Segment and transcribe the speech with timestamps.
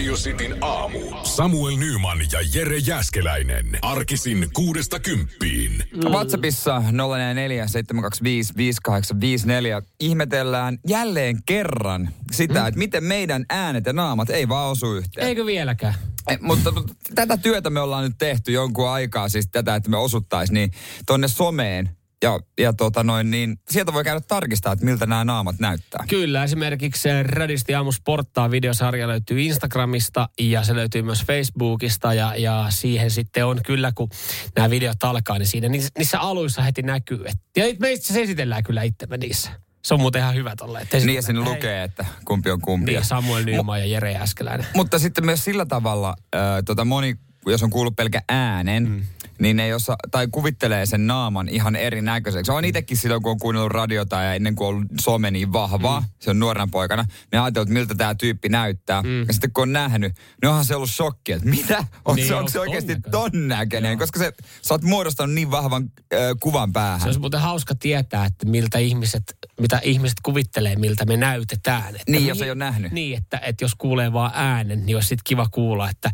[0.00, 0.98] Radio Cityn aamu.
[1.22, 3.78] Samuel Nyman ja Jere Jäskeläinen.
[3.82, 5.84] Arkisin kuudesta kymppiin.
[5.94, 6.10] Mm.
[6.10, 12.66] WhatsAppissa 044 725 5854 ihmetellään jälleen kerran sitä, mm.
[12.66, 15.26] että miten meidän äänet ja naamat ei vaan osu yhteen.
[15.26, 15.94] Eikö vieläkään?
[16.28, 19.96] Ei, mutta, mutta tätä työtä me ollaan nyt tehty jonkun aikaa, siis tätä, että me
[19.96, 20.70] osuttaisiin niin
[21.06, 21.90] tonne someen
[22.22, 26.04] ja, ja tota noin, niin sieltä voi käydä tarkistaa, että miltä nämä naamat näyttää.
[26.08, 32.66] Kyllä, esimerkiksi Radisti Aamu Sporttaa videosarja löytyy Instagramista ja se löytyy myös Facebookista ja, ja
[32.68, 34.08] siihen sitten on kyllä, kun
[34.56, 37.24] nämä videot alkaa, niin siinä niissä aluissa heti näkyy.
[37.26, 39.50] Et, ja me itse esitellään kyllä itsemme niissä.
[39.84, 40.86] Se on muuten ihan hyvä tolle.
[40.92, 42.92] Niin ja sinne lukee, että kumpi on kumpi.
[42.92, 44.66] Niin, Samuel Nyman ja Jere Äskeläinen.
[44.74, 47.14] Mutta sitten myös sillä tavalla, äh, tota moni,
[47.46, 49.02] jos on kuullut pelkä äänen, mm
[49.40, 52.52] niin ei osaa, tai kuvittelee sen naaman ihan erinäköiseksi.
[52.52, 56.00] On itsekin silloin, kun on kuunnellut radiota ja ennen kuin on ollut some niin vahvaa,
[56.00, 56.06] mm.
[56.18, 59.02] se on nuorena poikana, niin ajatellut, että miltä tämä tyyppi näyttää.
[59.02, 59.20] Mm.
[59.26, 61.84] Ja sitten kun on nähnyt, niin onhan se ollut shokki, että mitä?
[62.04, 63.98] On, niin, se, onko se oikeasti ton näköinen?
[63.98, 65.82] Koska se, sä oot muodostanut niin vahvan
[66.14, 67.00] äh, kuvan päähän.
[67.00, 71.88] Se olisi muuten hauska tietää, että miltä ihmiset, mitä ihmiset kuvittelee, miltä me näytetään.
[71.88, 72.92] Että niin, jos ei ole nähnyt.
[72.92, 76.10] Niin, että, että jos kuulee vaan äänen, niin olisi sitten kiva kuulla, että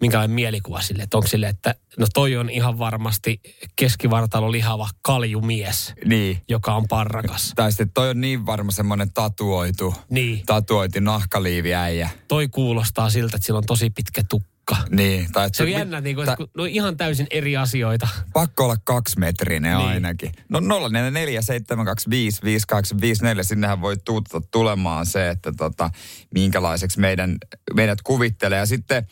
[0.00, 3.40] minkälainen mielikuva sille, että onko sille, että no toi on ihan varmasti
[3.76, 6.42] keskivartalo lihava kaljumies, niin.
[6.48, 7.52] joka on parrakas.
[7.56, 10.42] Tai sitten toi on niin varma semmoinen tatuoitu, niin.
[10.46, 12.10] tatuoitu nahkaliiviäijä.
[12.28, 14.50] Toi kuulostaa siltä, että sillä on toisi pitkä tukka.
[14.90, 15.32] Niin.
[15.32, 18.08] Tai se on jännä, niin kuin, ta- no ihan täysin eri asioita.
[18.32, 19.88] Pakko olla kaksimetrinen niin.
[19.88, 20.32] ainakin.
[20.48, 21.40] No 044
[23.42, 25.90] sinnehän voi tuutata tulemaan se, että tota,
[26.34, 27.36] minkälaiseksi meidän,
[27.74, 28.58] meidät kuvittelee.
[28.58, 29.06] Ja sitten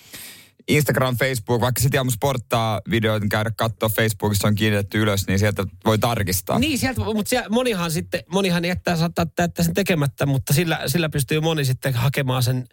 [0.68, 5.38] Instagram, Facebook, vaikka sitten aamu sporttaa videoita, niin käydä katsoa Facebookissa on kiinnitetty ylös, niin
[5.38, 6.58] sieltä voi tarkistaa.
[6.58, 11.08] Niin, sieltä, mutta siellä, monihan sitten, monihan jättää, saattaa jättää sen tekemättä, mutta sillä, sillä
[11.08, 12.68] pystyy moni sitten hakemaan sen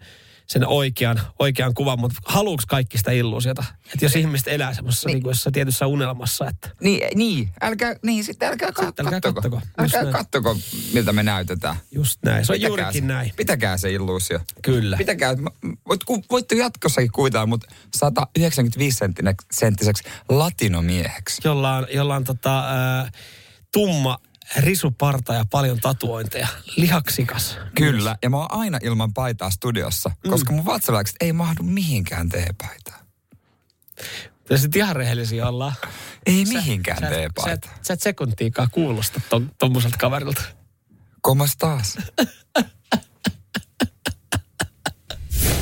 [0.48, 3.64] sen oikean, oikean kuvan, mutta haluuks kaikki sitä illuusiota?
[3.94, 5.24] Että jos ihmiset elää semmoisessa niin.
[5.24, 6.70] niin tietyssä unelmassa, että...
[6.82, 9.62] Niin, niin, älkää, niin sitten älkää, sitten älkää kattoko.
[9.78, 10.14] Älkää näin.
[10.14, 10.58] kattoko,
[10.94, 11.76] miltä me näytetään.
[11.92, 13.32] Just näin, se on pitäkää juurikin se, näin.
[13.36, 14.40] Pitäkää se illuusio.
[14.62, 14.98] Kyllä.
[14.98, 15.36] Pitäkää,
[15.88, 16.02] voit,
[16.32, 19.00] voitte jatkossakin kuvitella, mutta 195
[19.52, 21.42] senttiseksi latinomieheksi.
[21.44, 22.60] Jolla on, jolla on tota,
[23.02, 23.12] äh,
[23.72, 24.18] tumma
[24.58, 26.48] risuparta ja paljon tatuointeja.
[26.76, 27.58] Lihaksikas.
[27.76, 30.32] Kyllä, ja mä oon aina ilman paitaa studiossa, mm.
[30.32, 33.06] koska mun vatsaläkset ei mahdu mihinkään teepaitaan.
[34.50, 35.74] Ja sitten ihan rehellisiä ollaan.
[36.26, 37.70] Ei sä, mihinkään sä, teepaita.
[37.70, 39.22] Sä, sä et sekuntiikaan kuulosta
[39.60, 40.42] tuommoiselta kaverilta.
[41.22, 41.98] Komas taas.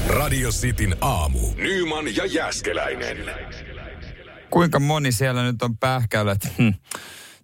[0.08, 1.40] Radio Cityn aamu.
[1.56, 3.18] Nyman ja Jäskeläinen.
[4.50, 6.44] Kuinka moni siellä nyt on pähkäillyt?
[6.58, 6.70] Hm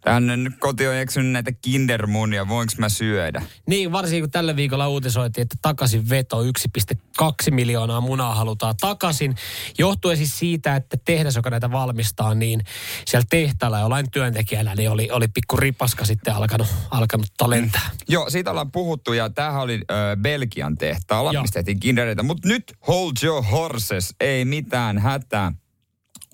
[0.01, 3.41] Tänne nyt koti on eksynyt näitä kindermunia, voinko mä syödä?
[3.67, 9.35] Niin, varsinkin kun tällä viikolla uutisoitiin, että takaisin veto 1,2 miljoonaa munaa halutaan takaisin.
[9.77, 12.61] Johtuen siis siitä, että tehdas, joka näitä valmistaa, niin
[13.05, 17.89] siellä tehtaalla jollain työntekijällä niin oli, oli pikku ripaska sitten alkanut, alkanut talentää.
[17.91, 17.97] Mm.
[18.07, 22.23] Joo, siitä ollaan puhuttu ja tämähän oli ö, Belgian tehtaalla, mistä tehtiin kindereitä.
[22.23, 25.53] Mutta nyt hold your horses, ei mitään hätää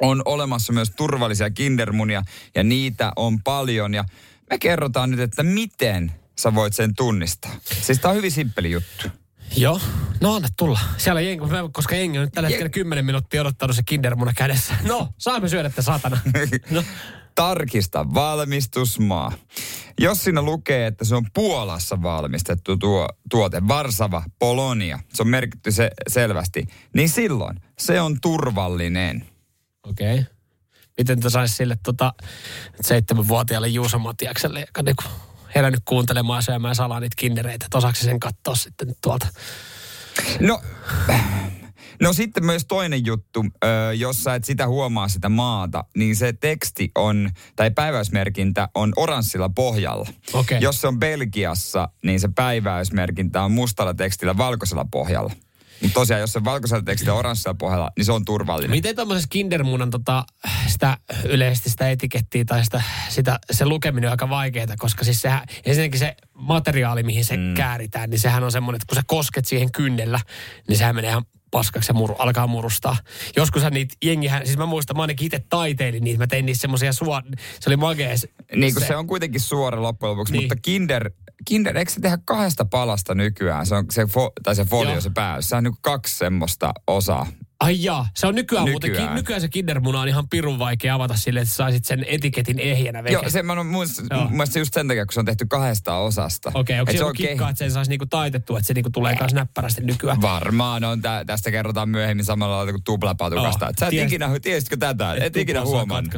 [0.02, 2.24] on olemassa myös turvallisia kindermunia
[2.56, 3.94] ja niitä on paljon.
[3.94, 4.06] Ja
[4.50, 7.52] me kerrotaan nyt, että miten sä voit sen tunnistaa.
[7.82, 9.08] Siis tää on hyvin simppeli juttu.
[9.58, 9.82] Joo,
[10.22, 10.80] no anna tulla.
[10.98, 14.74] Siellä jengi, koska jengi on nyt tällä hetkellä 10 minuuttia odottanut se kindermuna kädessä.
[14.84, 16.20] No, saamme syödä että saatana.
[16.72, 16.84] No.
[17.36, 19.32] Tarkista valmistusmaa.
[20.00, 25.72] Jos siinä lukee, että se on Puolassa valmistettu tuo tuote, Varsava, Polonia, se on merkitty
[25.72, 29.26] se selvästi, niin silloin se on turvallinen.
[29.90, 30.14] Okei.
[30.14, 30.26] Okay.
[30.98, 32.14] Miten te saisi sille tota,
[32.82, 35.04] seitsemänvuotiaalle Juuso Matiakselle, joka niinku
[35.56, 39.28] herännyt kuuntelemaan syömään salaa niitä kindereitä, että osaako sen katsoa sitten tuolta?
[40.40, 40.62] No,
[42.02, 43.46] no sitten myös toinen juttu,
[43.98, 49.50] jos sä et sitä huomaa sitä maata, niin se teksti on, tai päiväysmerkintä on oranssilla
[49.50, 50.10] pohjalla.
[50.34, 50.58] Okay.
[50.58, 55.34] Jos se on Belgiassa, niin se päiväysmerkintä on mustalla tekstillä valkoisella pohjalla.
[55.82, 58.72] Mutta tosiaan, jos se valkoisella tekstillä oranssilla pohjalla, niin se on turvallinen.
[58.72, 60.26] Miten tuommoisessa kindermunan tota,
[60.68, 65.42] sitä yleisesti sitä etikettiä tai sitä, sitä, se lukeminen on aika vaikeaa, koska siis sehän,
[65.66, 67.54] ensinnäkin se materiaali, mihin se mm.
[67.54, 70.20] kääritään, niin sehän on semmoinen, että kun sä kosket siihen kynnellä,
[70.68, 71.26] niin sehän menee ihan
[71.56, 72.98] paskaksi ja muru, alkaa murustaa.
[73.36, 76.94] Joskushan niitä jengihän, siis mä muistan, mä ainakin itse taiteilin niitä, mä tein niissä semmoisia
[76.94, 77.22] suo,
[77.60, 78.28] se oli magees.
[78.56, 80.44] Niin kuin se, se on kuitenkin suora loppujen lopuksi, Niin.
[80.44, 81.12] mutta Kinder,
[81.46, 83.66] Kinder, eikö se tehdä kahdesta palasta nykyään?
[83.66, 85.02] Se on se, fo, tai se folio, Joo.
[85.02, 85.42] se pää.
[85.42, 87.28] Se on niin kaksi semmoista osaa.
[87.66, 88.82] Ai jaa, se on nykyään, nykyään.
[88.82, 89.04] Nykyään.
[89.04, 93.04] muuten, nykyään se kindermuna on ihan pirun vaikea avata sille, että saisit sen etiketin ehjänä
[93.04, 93.14] veke.
[93.14, 93.88] Joo, se mä oon mun,
[94.20, 96.52] mun mielestä just sen takia, kun se on tehty kahdesta osasta.
[96.54, 99.18] Okei, onko Et se on kikka, että sen saisi niinku taitettua, että se niinku tulee
[99.20, 100.22] myös näppärästi nykyään?
[100.22, 103.70] Varmaan on, tä, tästä kerrotaan myöhemmin samalla lailla kuin tuplapatukasta.
[103.70, 105.14] Et sä et Ties- ikinä, tiesitkö tätä?
[105.14, 106.14] Et, et ikinä huomannut.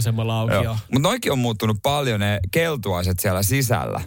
[0.91, 4.01] Mutta noikin on muuttunut paljon ne keltuaiset siellä sisällä.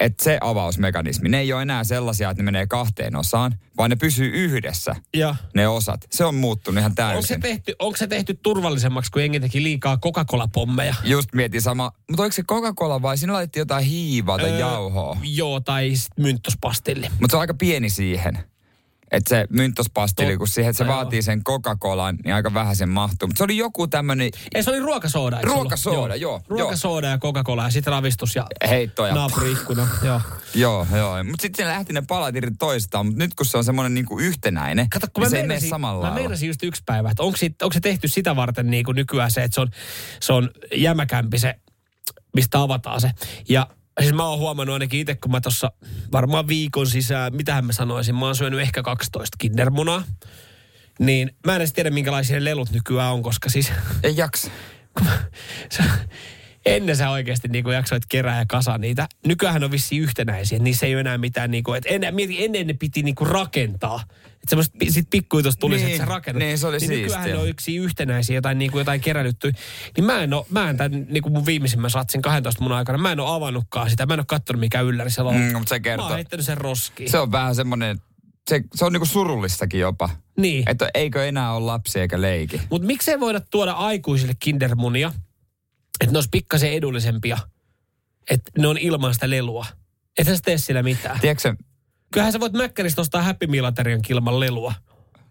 [0.00, 3.96] Että se avausmekanismi, ne ei ole enää sellaisia, että ne menee kahteen osaan, vaan ne
[3.96, 5.36] pysyy yhdessä, Ja.
[5.54, 6.06] ne osat.
[6.10, 7.40] Se on muuttunut ihan Onko se, täysin.
[7.40, 10.94] tehty, onko se tehty turvallisemmaksi, kun jengi teki liikaa Coca-Cola-pommeja?
[11.04, 15.16] Just mietin sama, mutta oliko se Coca-Cola vai siinä laitettiin jotain hiivaa tai Öö, jauhoa?
[15.22, 17.08] Joo, tai mynttospastilli.
[17.20, 18.38] Mutta se on aika pieni siihen.
[19.12, 20.94] Että se mynttospastili, kun siihen, se joo.
[20.94, 23.28] vaatii sen Coca-Colan, niin aika vähän sen mahtuu.
[23.28, 25.36] Mutta se oli joku tämmöinen Ei, se oli ruokasooda.
[25.36, 25.42] se?
[25.42, 29.88] Ruokasooda, joo, Ruokasooda ja Coca-Cola ja sitten ravistus ja heitto ja naapuriikkuna.
[30.02, 30.20] Joo.
[30.54, 31.24] Joo, joo.
[31.24, 34.90] Mutta sitten lähti ne palat irti toistaan, mutta nyt kun se on semmoinen niinku yhtenäinen,
[34.90, 37.36] Kato, kun niin mä, se ei mene samalla mä meinasin just yksi päivä, että onko,
[37.36, 39.68] sit, onko se tehty sitä varten niin kuin nykyään se, että se on,
[40.20, 41.54] se on jämäkämpi se,
[42.34, 43.10] mistä avataan se.
[43.48, 43.66] Ja
[44.00, 45.72] siis mä oon huomannut ainakin itse, kun mä tuossa
[46.12, 50.04] varmaan viikon sisään, mitähän mä sanoisin, mä oon syönyt ehkä 12 kindermunaa.
[50.98, 53.72] Niin mä en edes tiedä, minkälaisia lelut nykyään on, koska siis
[54.02, 54.50] Ei jaksa.
[56.64, 59.08] se- ennen sä oikeasti niin kuin jaksoit kerää ja kasa niitä.
[59.26, 62.66] Nykyään on vissiin yhtenäisiä, että niissä ei ole enää mitään, niin kuin, että ennen, ennen
[62.66, 64.00] ne piti niin kuin rakentaa.
[64.26, 66.42] Että semmoista sit pikkujutusta tuli se, Niin, että sä rakennat.
[66.42, 69.50] niin, se oli niin nykyään ne on yksi yhtenäisiä, jotain, niin kuin jotain keräilyttyä.
[69.96, 72.98] Niin mä en, oo, mä en tämän, niin kuin mun viimeisimmän satsin 12 mun aikana,
[72.98, 74.06] mä en ole avannutkaan sitä.
[74.06, 75.36] Mä en ole katsonut mikä ylläri siellä on.
[75.36, 76.06] Mm, mutta se Mä kertoo.
[76.06, 77.10] oon heittänyt sen roskiin.
[77.10, 77.98] Se on vähän semmoinen,
[78.50, 80.10] se, se on niinku surullistakin jopa.
[80.38, 80.64] niin.
[80.70, 82.60] Että eikö enää ole lapsi eikä leiki.
[82.70, 85.12] Mutta miksei voida tuoda aikuisille kindermunia,
[86.02, 87.38] että ne olisi pikkasen edullisempia,
[88.30, 89.66] että ne on ilman sitä lelua.
[90.18, 91.20] Ethän sä tee sillä mitään.
[91.20, 91.54] Tiedätkö,
[92.12, 94.74] Kyllähän sä voit Mäkkäristä ostaa Happy Meal-aterian ilman lelua.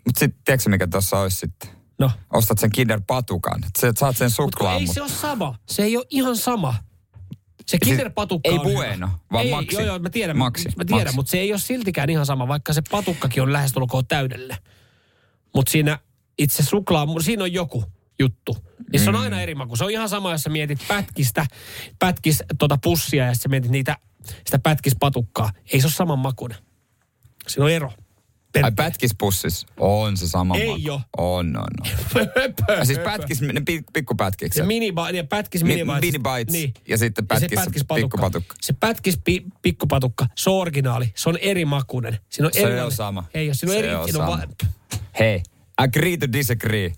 [0.05, 1.69] mutta sitten tiedätkö mikä tuossa olisi sitten?
[1.99, 3.63] No, Ostat sen Kinder Patukan.
[3.79, 4.75] Sä saat sen suklaan.
[4.79, 5.55] ei mut- se ole sama.
[5.69, 6.75] Se ei ole ihan sama.
[7.67, 8.75] Se kinderpatukka ei on hyvä.
[8.77, 9.75] bueno, vaan ei, maksi.
[9.75, 10.37] Joo, joo, mä tiedän.
[10.37, 11.15] Maksi, Mä tiedän, maksi.
[11.15, 14.57] mutta se ei ole siltikään ihan sama, vaikka se patukkakin on lähestulkoon täydellinen.
[15.55, 15.99] Mutta siinä
[16.37, 17.83] itse suklaa, siinä on joku
[18.19, 18.57] juttu.
[18.93, 19.21] Ja se on Mm.
[19.21, 19.75] aina eri maku.
[19.75, 21.45] Se on ihan sama, jos sä mietit pätkistä,
[21.99, 23.97] pätkis tota pussia ja sä mietit niitä,
[24.45, 25.51] sitä pätkispatukkaa.
[25.73, 26.57] Ei se ole saman makuinen.
[27.47, 27.91] Siinä on ero.
[28.55, 30.91] Ai Per- pätkispussis on se sama Ei maku.
[30.91, 31.01] oo.
[31.39, 32.27] On, on, on.
[32.77, 34.63] Ja siis pätkis, ne pi- pikkupätkikset.
[34.63, 36.01] Se mini, ja pätkis Mi- mini bites.
[36.01, 36.19] mini
[36.63, 38.55] bites ja sitten pätkis pikkupatukka.
[38.61, 42.17] Se pätkis pi, pikkupatukka, se on originaali, se on eri makuinen.
[42.29, 43.23] Siinä on Se eri, on sama.
[43.33, 44.27] Ei ole, siinä on Se eri, on sama.
[44.27, 44.67] va-
[45.19, 45.43] Hei,
[45.77, 46.93] agree to disagree.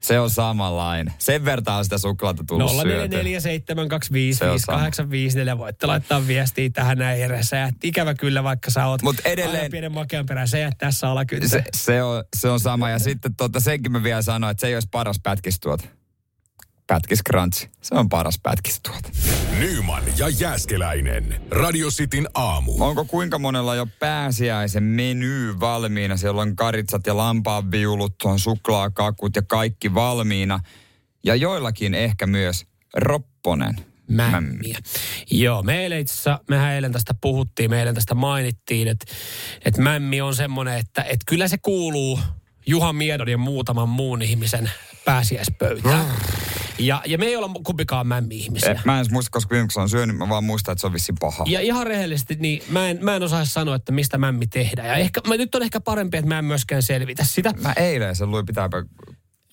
[0.00, 1.14] Se on samanlainen.
[1.18, 3.20] Sen vertaan on sitä suklaata tullut syötyä.
[5.54, 5.58] 0447255854.
[5.58, 7.42] Voitte laittaa viestiä tähän näin Jere.
[7.42, 10.48] Sä jäät ikävä kyllä, vaikka sä oot Mut edelleen- aina pienen makean perään.
[10.48, 11.48] Sä jäät tässä alakyntä.
[11.48, 12.90] Se, se, on, se on sama.
[12.90, 15.99] Ja sitten tota, senkin mä vielä sanoin, että se ei olisi paras pätkistuote.
[16.90, 17.68] Pätkis crunch.
[17.80, 19.10] Se on paras pätkistuote.
[19.58, 21.40] Nyman ja Jääskeläinen.
[21.50, 22.72] Radio Cityn aamu.
[22.84, 26.16] Onko kuinka monella jo pääsiäisen meny valmiina?
[26.16, 30.60] Siellä on karitsat ja lampaanviulut, on suklaakakut ja kaikki valmiina.
[31.24, 33.76] Ja joillakin ehkä myös ropponen.
[34.08, 34.78] Mämmiä.
[35.30, 39.06] Joo, me eilen itse asiassa, mehän eilen tästä puhuttiin, me eilen tästä mainittiin, että,
[39.64, 42.20] että mämmi on semmoinen, että, että kyllä se kuuluu
[42.66, 44.70] Juha Miedon ja muutaman muun ihmisen
[45.04, 46.06] pääsiäispöytään.
[46.86, 48.70] Ja, ja me ei olla kumpikaan mämmi-ihmisiä.
[48.70, 50.92] Eh, Mä en edes muista, koska viimeksi on syönyt, mä vaan muistan, että se on
[50.92, 51.44] vissiin paha.
[51.48, 54.88] Ja ihan rehellisesti, niin mä en, mä en osaa sanoa, että mistä mämmi tehdään.
[54.88, 57.52] Ja ehkä, mä, nyt on ehkä parempi, että mä en myöskään selvitä sitä.
[57.62, 58.76] Mä eilen sen luin, pitääpä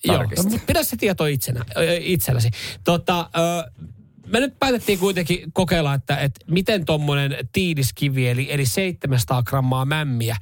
[0.04, 0.50] Joo, tarkistaa.
[0.50, 1.64] mutta pidä se tieto itsenä,
[2.00, 2.50] itselläsi.
[2.84, 3.70] Tota, ö,
[4.32, 10.36] me nyt päätettiin kuitenkin kokeilla, että, että miten tuommoinen tiidiskivi, eli, eli 700 grammaa mämmiä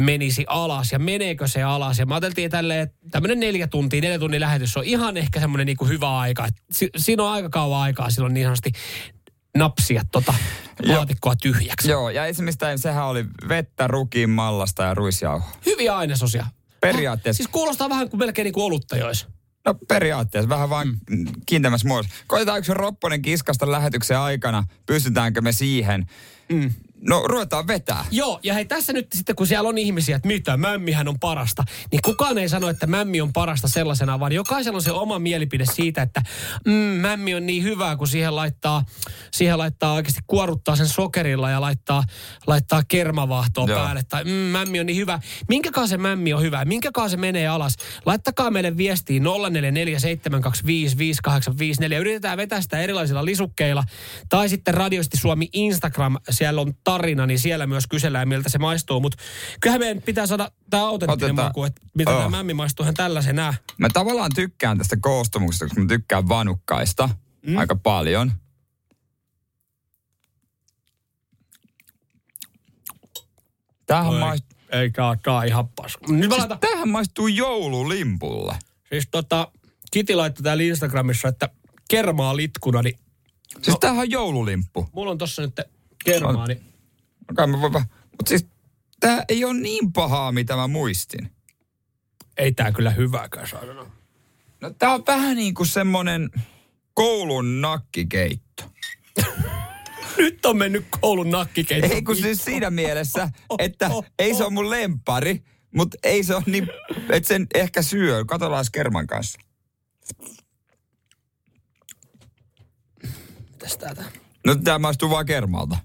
[0.00, 1.98] menisi alas ja meneekö se alas.
[1.98, 5.66] Ja me ajateltiin tälleen, että tämmöinen neljä tuntia, neljä tunnin lähetys on ihan ehkä semmoinen
[5.66, 6.48] niin hyvä aika.
[6.70, 8.72] Si, siinä on aika kauan aikaa silloin niin sanotusti
[9.56, 10.34] napsia tota
[10.82, 11.90] laatikkoa tyhjäksi.
[11.90, 15.46] Joo, ja esimerkiksi sehän oli vettä, rukiin, mallasta ja ruisjauho.
[15.66, 16.46] Hyviä ainesosia.
[16.80, 17.36] Periaatteessa.
[17.36, 19.26] Siis kuulostaa vähän kuin melkein niin kuin olutta jois.
[19.64, 21.26] No periaatteessa, vähän vaan mm.
[21.46, 22.14] kiinteämmässä muodossa.
[22.26, 26.06] Koitetaanko se Ropponen kiskasta lähetyksen aikana, pystytäänkö me siihen?
[26.52, 26.70] Mm.
[27.08, 28.04] No ruvetaan vetää.
[28.10, 31.64] Joo, ja hei tässä nyt sitten kun siellä on ihmisiä, että mitä, mämmihän on parasta,
[31.92, 35.64] niin kukaan ei sano, että mämmi on parasta sellaisena, vaan jokaisella on se oma mielipide
[35.64, 36.22] siitä, että
[36.66, 38.84] mm, mämmi on niin hyvää, kun siihen laittaa,
[39.32, 42.04] siihen laittaa oikeasti kuoruttaa sen sokerilla ja laittaa,
[42.46, 43.78] laittaa kermavahtoa Joo.
[43.78, 44.02] päälle.
[44.08, 45.20] Tai mm, mämmi on niin hyvä.
[45.48, 46.64] Minkäkaan se mämmi on hyvä?
[46.64, 47.74] Minkäkaan se menee alas?
[48.06, 49.26] Laittakaa meille viestiin 0447255854.
[52.00, 53.84] Yritetään vetää sitä erilaisilla lisukkeilla.
[54.28, 59.00] Tai sitten Radiosti Suomi Instagram, siellä on tarina, niin siellä myös kysellään, miltä se maistuu.
[59.00, 59.18] Mutta
[59.60, 61.48] kyllähän meidän pitää saada tämä autenttinen Otetaan.
[61.48, 62.16] maku, että mitä Oh.
[62.16, 63.54] tämä mämmi maistuu ihan tällaisena.
[63.78, 67.08] Mä tavallaan tykkään tästä koostumuksesta, koska mä tykkään vanukkaista
[67.46, 67.56] mm.
[67.56, 68.32] aika paljon.
[73.86, 76.12] Tämähän, maistuu, Ei, tää, on ihan paska.
[76.12, 78.56] Nyt siis laitan, tämähän maistuu joululimpulle.
[78.88, 79.52] siis tota,
[79.90, 81.48] Kiti laittoi täällä Instagramissa, että
[81.90, 82.98] kermaa litkuna, niin
[83.48, 83.78] Siis no.
[83.78, 84.88] tämähän on joululimppu.
[84.92, 85.60] mulla on tossa nyt
[86.04, 86.60] kermaa, niin
[87.30, 88.46] Okay, mä voin, mutta siis
[89.00, 91.30] tää ei ole niin pahaa, mitä mä muistin.
[92.36, 93.90] ei tää kyllä hyvääkään saa sanoa.
[94.60, 96.30] No tää on vähän niin kuin semmonen
[96.94, 98.64] koulun nakkikeitto.
[100.18, 101.94] Nyt on mennyt koulun nakkikeitto.
[101.94, 105.44] Ei kun siis siinä mielessä, että ei se ole mun lempari,
[105.74, 106.68] mutta ei se ole niin,
[107.10, 108.24] että sen ehkä syö.
[108.24, 109.38] Katsotaan kerman kanssa.
[113.52, 114.04] Mitäs täätä?
[114.46, 115.76] No tää maistuu vaan kermalta.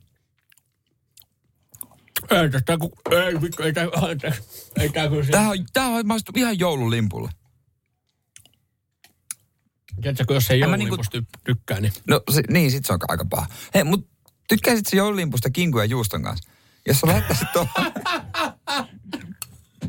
[2.32, 4.42] Ei tästä kun, ei vittu, ei tää, anteeksi.
[4.80, 7.30] ei tää kyllä Tää on, tää on maistuu ihan joululimpulle.
[10.02, 11.32] Tiedätkö, jos ei mä joululimpusta niinku...
[11.44, 13.48] tykkää, niin No se, niin, sit se on aika paha.
[13.74, 14.10] Hei, mut
[14.48, 16.50] tykkäisit se joululimpusta kinkun ja juuston kanssa?
[16.88, 17.70] Jos sä laittaisit tuohon...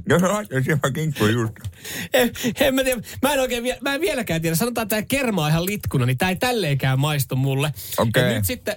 [0.08, 1.60] Jos sä laittaisit ihan kinkkuja juusto.
[2.12, 4.56] en, en mä, tiedä, mä en oikein, vie- mä en vieläkään tiedä.
[4.56, 7.72] Sanotaan, että tämä kerma on ihan litkuna, niin tämä ei tälleenkään maistu mulle.
[7.98, 8.22] Okei.
[8.22, 8.76] Ja nyt sitten,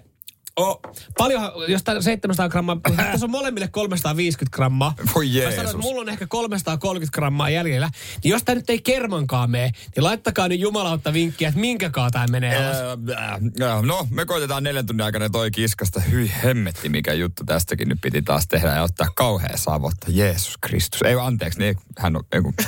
[0.60, 0.82] oh,
[1.18, 2.78] paljonhan, jos tää 700 grammaa,
[3.12, 4.94] tässä on molemmille 350 grammaa.
[5.16, 5.56] Voi Mä Jeesus.
[5.56, 7.90] sanoin, että mulla on ehkä 330 grammaa jäljellä.
[8.24, 12.26] Niin jos tämä nyt ei kermankaan mene, niin laittakaa nyt jumalautta vinkkiä, että minkäkaan tämä
[12.28, 12.78] menee alas.
[12.78, 16.00] Öö, No, me koitetaan neljän tunnin aikana toi kiskasta.
[16.00, 20.08] Hyi hemmetti, mikä juttu tästäkin nyt piti taas tehdä ja ottaa kauhea savotta.
[20.10, 21.02] Jeesus Kristus.
[21.02, 22.54] Ei anteeksi, niin hän on, ei kun,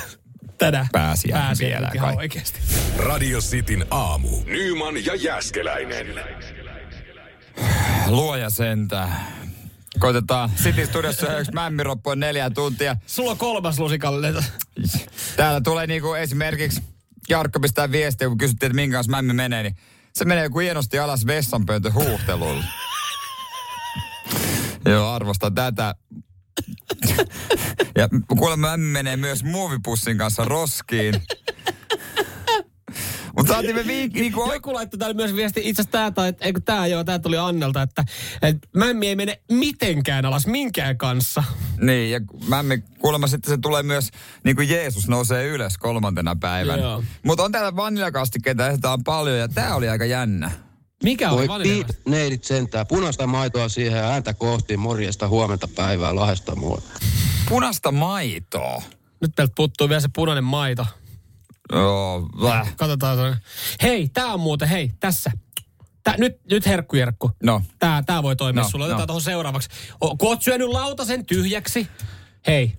[0.58, 0.86] Tänään.
[0.92, 2.60] Pääsiäinen Pääsiäinen vielä ihan oikeasti.
[2.98, 4.28] Radio Cityn aamu.
[4.44, 6.06] Nyman ja Jäskeläinen.
[8.06, 9.26] Luoja sentään.
[9.98, 12.96] Koitetaan City Studiossa yksi mämmiroppu on neljä tuntia.
[13.06, 14.44] Sulla on kolmas lusikallinen.
[15.36, 16.82] Täällä tulee niinku esimerkiksi
[17.28, 19.76] Jarkko pistää viestiä, kun kysyttiin, että minkä kanssa mämmi menee, niin
[20.14, 22.64] se menee joku hienosti alas vessanpöyntö huuhtelulla.
[24.84, 25.94] Joo, arvostan tätä.
[27.96, 31.14] Ja kuulemma mämmi menee myös muovipussin kanssa roskiin.
[33.36, 36.60] Mutta saatiin me viik- niinku Joku laittoi täällä myös viesti, itse asiassa tää, tai, eikö
[36.64, 38.04] tää joo, tää tuli Annelta, että,
[38.42, 41.44] että mämmi ei mene mitenkään alas minkään kanssa.
[41.80, 44.10] Niin, ja mämmi, kuulemma sitten se tulee myös,
[44.44, 46.82] niin kuin Jeesus nousee ylös kolmantena päivänä.
[46.82, 47.04] Joo.
[47.22, 50.50] Mutta on täällä vaniljakastikkeita, on paljon, ja tää oli aika jännä.
[51.02, 51.84] Mikä oli Voi vanilja?
[52.08, 52.86] neidit sentään.
[52.86, 54.76] Punaista maitoa siihen ja ääntä kohti.
[54.76, 56.82] Morjesta huomenta päivää Lahdesta mua.
[57.48, 58.82] Punasta maitoa.
[59.20, 60.86] Nyt meiltä puuttuu vielä se punainen maito.
[61.72, 62.76] Joo, väh.
[62.76, 63.38] Katsotaan se.
[63.82, 65.30] Hei, tää on muuten, hei, tässä.
[66.04, 67.30] Tää, nyt, nyt herkkujerkku.
[67.42, 67.62] No.
[67.78, 68.84] Tää, tää voi toimia No, sulla.
[68.84, 69.06] Otetaan no.
[69.06, 69.68] tuohon seuraavaksi.
[70.00, 71.88] O, kun oot syönyt lautasen tyhjäksi.
[72.46, 72.72] Hei,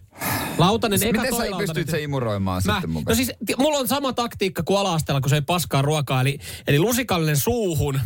[0.58, 3.12] lautanen, eka Miten sä pystyt se imuroimaan Mä, sitten mukaan?
[3.12, 6.22] no siis, ti- mulla on sama taktiikka kuin ala kun se ei paskaa ruokaa.
[6.22, 8.00] Eli, eli lusikallinen suuhun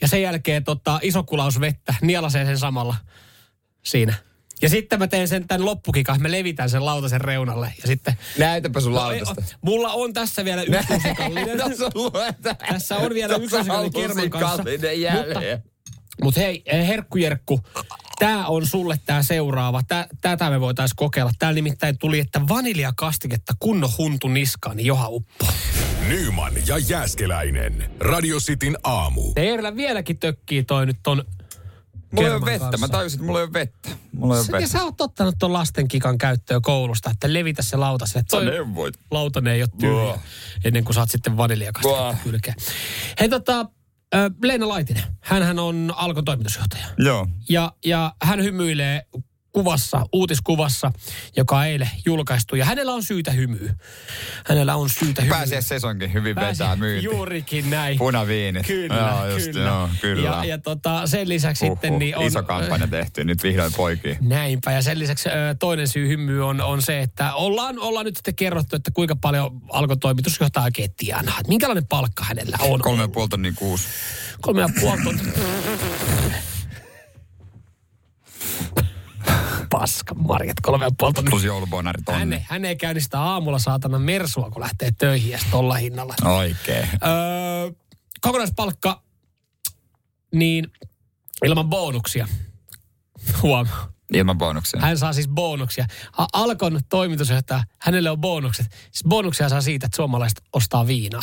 [0.00, 1.94] ja sen jälkeen tota, iso kulaus vettä.
[2.02, 2.96] Nielasee sen samalla
[3.84, 4.14] siinä.
[4.62, 7.72] Ja sitten mä teen sen tämän loppukikan, mä levitän sen lautasen reunalle.
[7.82, 8.18] Ja sitten...
[8.38, 9.56] Näytäpä sun No, ei, lautasta.
[9.60, 11.58] mulla on tässä vielä yksi lusikallinen.
[11.68, 12.54] Tässä on lueta.
[12.54, 14.62] Tässä on vielä yksi lusikallinen kerman kanssa.
[14.96, 15.62] Jälleen.
[16.22, 17.60] Mutta hei, eh, herkkujerkku,
[18.18, 19.82] tämä on sulle tämä seuraava.
[19.88, 21.30] Tää, tätä me voitaisiin kokeilla.
[21.38, 25.46] Täällä nimittäin tuli, että vaniljakastiketta kunnon huntu niskaan, niin johan uppo.
[26.08, 27.90] Nyman ja Jäskeläinen.
[28.00, 29.32] Radio Cityn aamu.
[29.34, 31.24] Teillä vieläkin tökkii toi nyt ton
[32.10, 32.58] Mulla ei ole vettä.
[32.58, 32.78] kanssa.
[32.86, 33.88] Mä tajusin, että mulla ei ole vettä.
[34.12, 34.72] Mulla ei ole Sä, ja vettä.
[34.78, 38.20] sä oot ottanut ton lastenkikan käyttöön koulusta, että levitä se lautaselle.
[38.22, 38.94] Sä Toi neuvoit.
[39.10, 40.18] lautanen ei ole tyhjä,
[40.64, 42.22] ennen kuin saat sitten vaniljakastiketta Buah.
[42.22, 42.56] kylkeen.
[43.20, 43.66] Hei tota,
[44.42, 46.86] Leena Laitinen, hänhän on Alkon toimitusjohtaja.
[46.98, 47.26] Joo.
[47.48, 49.02] Ja, ja hän hymyilee
[49.58, 50.92] kuvassa, uutiskuvassa,
[51.36, 52.56] joka on eilen julkaistu.
[52.56, 53.74] Ja hänellä on syytä hymyä.
[54.46, 55.36] Hänellä on syytä hymyä.
[55.36, 57.04] Pääsiä sesonkin hyvin Pääsi- vetää myynti.
[57.04, 57.98] Juurikin näin.
[57.98, 58.66] Punaviinit.
[58.66, 59.68] Kyllä, Joo, just, kyllä.
[59.68, 60.28] Joo, kyllä.
[60.28, 62.26] Ja, ja tota, sen lisäksi Huhhuh, sitten niin on...
[62.26, 64.16] Iso kampanja tehty, nyt vihdoin poikii.
[64.20, 64.72] Näinpä.
[64.72, 68.76] Ja sen lisäksi toinen syy hymyy on, on se, että ollaan, ollaan nyt sitten kerrottu,
[68.76, 71.40] että kuinka paljon alkoi toimitusjohtaja oikein tienaa.
[71.48, 72.80] Minkälainen palkka hänellä on.
[72.80, 73.84] Kolme ja puoli tonnia kuusi.
[74.40, 75.32] Kolme ja puoli tonnia.
[79.70, 81.30] Paska marjat, kolme ja puoli tonnia.
[81.30, 82.36] Plus joulubonari Hän, tonni.
[82.36, 86.14] ei- hän ei käynnistä aamulla saatana mersua, kun lähtee töihin ja tolla hinnalla.
[86.24, 86.88] Oikein.
[86.92, 87.70] Öö,
[88.20, 89.02] kokonaispalkka,
[90.34, 90.66] niin
[91.44, 92.28] ilman bonuksia.
[93.42, 93.66] Huom.
[94.14, 94.80] Ilman bonuksia.
[94.80, 95.86] Hän saa siis bonuksia.
[96.32, 98.66] Alkon toimitusjohtaja, hänelle on bonukset.
[98.70, 101.22] Siis bonuksia saa siitä, että suomalaiset ostaa viinaa.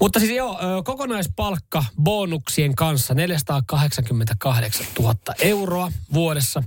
[0.00, 6.62] Mutta siis joo, kokonaispalkka bonuksien kanssa 488 000 euroa vuodessa.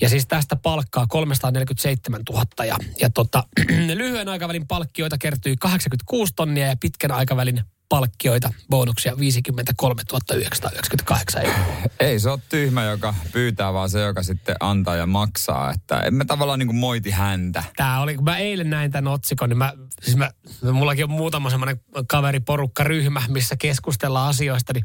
[0.00, 2.64] Ja siis tästä palkkaa 347 000.
[2.64, 3.44] Ja, ja tota,
[3.94, 10.02] lyhyen aikavälin palkkioita kertyy 86 tonnia ja pitkän aikavälin palkkioita, bonuksia 53
[10.34, 11.76] 998 euroa.
[12.00, 15.70] Ei se ole tyhmä, joka pyytää, vaan se, joka sitten antaa ja maksaa.
[15.70, 17.62] Että emme tavallaan niin kuin moiti häntä.
[17.76, 20.30] Tää oli, kun mä eilen näin tämän otsikon, niin mä, siis mä,
[20.72, 24.84] mullakin on muutama semmoinen kaveriporukka ryhmä, missä keskustellaan asioista, niin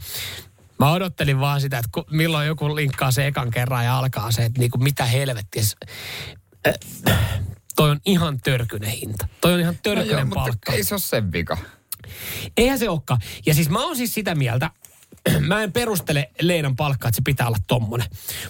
[0.80, 4.60] mä odottelin vaan sitä, että milloin joku linkkaa se ekan kerran ja alkaa se, että
[4.60, 5.64] niinku mitä helvettiä.
[6.68, 6.74] Äh,
[7.76, 9.28] toi on ihan törkynen hinta.
[9.42, 10.74] Toi on ihan törkynen No palkka.
[10.74, 11.58] ei se ole sen vika.
[12.58, 13.20] Eihän se olekaan.
[13.46, 14.72] Ja siis mä oon siis sitä mieltä,
[15.48, 18.08] mä en perustele Leenan palkkaa, että se pitää olla tommonen.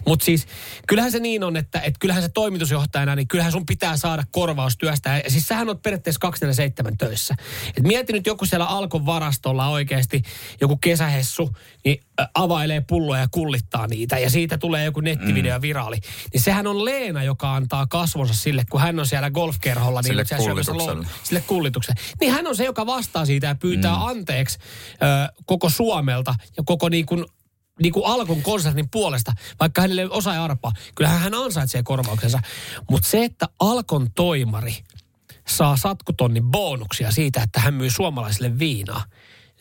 [0.07, 0.47] Mutta siis
[0.87, 4.77] kyllähän se niin on, että, että kyllähän se toimitusjohtajana, niin kyllähän sun pitää saada korvaus
[4.77, 5.21] työstä.
[5.23, 7.35] Ja siis sähän on periaatteessa 247 töissä.
[7.77, 10.21] Et mieti nyt joku siellä Alkon varastolla oikeasti,
[10.61, 12.03] joku kesähessu, niin
[12.35, 14.19] availee pulloja ja kullittaa niitä.
[14.19, 15.99] Ja siitä tulee joku nettivideo ja viraali.
[16.33, 20.01] Niin sehän on Leena, joka antaa kasvonsa sille, kun hän on siellä golfkerholla.
[20.01, 20.93] Niin Sille kullitukselle.
[20.93, 22.01] lo- sille kullitukselle.
[22.21, 24.01] Niin hän on se, joka vastaa siitä ja pyytää mm.
[24.01, 24.59] anteeksi
[24.91, 27.25] ö, koko Suomelta ja koko niin kuin,
[27.81, 30.71] niin kuin Alkon konsernin puolesta, vaikka hänelle ei osaa arpaa.
[30.95, 32.39] Kyllähän hän ansaitsee korvauksensa.
[32.89, 34.75] Mutta se, että Alkon toimari
[35.47, 39.03] saa satkutonnin bonuksia siitä, että hän myy suomalaisille viinaa,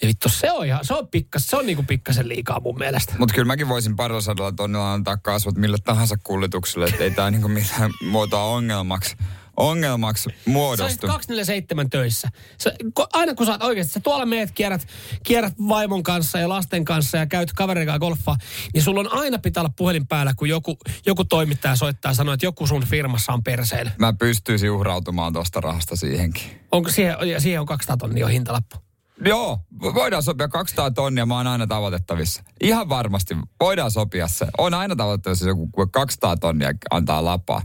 [0.03, 2.79] niin vittu, se on, ihan, se on, pikkas, se on niin kuin pikkasen liikaa mun
[2.79, 3.15] mielestä.
[3.19, 7.31] Mutta kyllä mäkin voisin parilla sadalla tonnilla antaa kasvot mille tahansa kullitukselle, että ei tämä
[7.31, 9.17] niinku millään muotoa ongelmaksi,
[9.57, 11.07] ongelmaksi Sä muodostu.
[11.07, 12.29] 247 töissä.
[12.59, 12.75] Sä,
[13.13, 14.87] aina kun sä oot oikeasti, sä tuolla meet, kierrät,
[15.23, 18.37] kierrät vaimon kanssa ja lasten kanssa ja käyt kaverin kanssa golfaa,
[18.75, 22.35] niin sulla on aina pitää olla puhelin päällä, kun joku, joku toimittaja soittaa ja sanoo,
[22.35, 23.91] että joku sun firmassa on perseellä.
[23.99, 26.43] Mä pystyisin uhrautumaan tuosta rahasta siihenkin.
[26.73, 28.84] Onko siihen, ja siihen on 200 tonnia hintalappu?
[29.25, 29.59] Joo,
[29.95, 32.43] voidaan sopia 200 tonnia, mä oon aina tavoitettavissa.
[32.61, 34.47] Ihan varmasti voidaan sopia se.
[34.59, 37.63] On aina tavoitettavissa joku kun 200 tonnia antaa lapaa.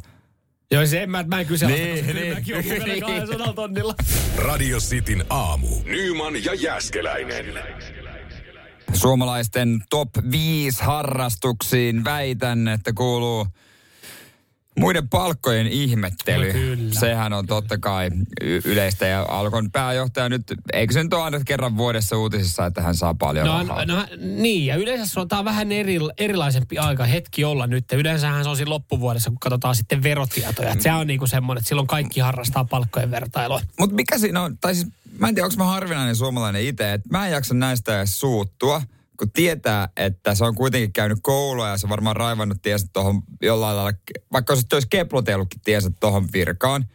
[0.72, 2.16] Joo, se en, mä, mä en kyseenalaista, Niin, niin.
[2.16, 3.96] kyllä mäkin on mukana 200 tonnilla.
[4.38, 5.68] Radio Cityn aamu.
[5.86, 7.46] Nyman ja Jäskeläinen.
[8.94, 13.48] Suomalaisten top 5 harrastuksiin väitän, että kuuluu
[14.80, 16.48] muiden palkkojen ihmettely.
[16.48, 17.00] No kyllä.
[17.00, 18.10] Sehän on totta kai
[18.42, 22.82] y- yleistä ja Alkon pääjohtaja nyt, eikö se nyt ole aina kerran vuodessa uutisissa, että
[22.82, 23.86] hän saa paljon No, rahaa?
[23.86, 27.92] no, niin, ja yleensä se on on vähän eri, erilaisempi aika hetki olla nyt.
[27.92, 30.72] Yleensähän se on siinä loppuvuodessa, kun katsotaan sitten verotietoja.
[30.72, 33.62] Et se on niinku semmoinen, että silloin kaikki harrastaa palkkojen vertailua.
[33.80, 34.88] Mutta mikä siinä on, tai siis
[35.18, 38.82] mä en tiedä, onko mä harvinainen suomalainen itse, että mä en jaksa näistä edes suuttua,
[39.20, 43.22] kun tietää, että se on kuitenkin käynyt koulua ja se on varmaan raivannut tiensä tuohon
[43.42, 43.94] jollain lailla,
[44.34, 46.86] vaikka se olisi keploteellutkin tiensä tuohon virkaan,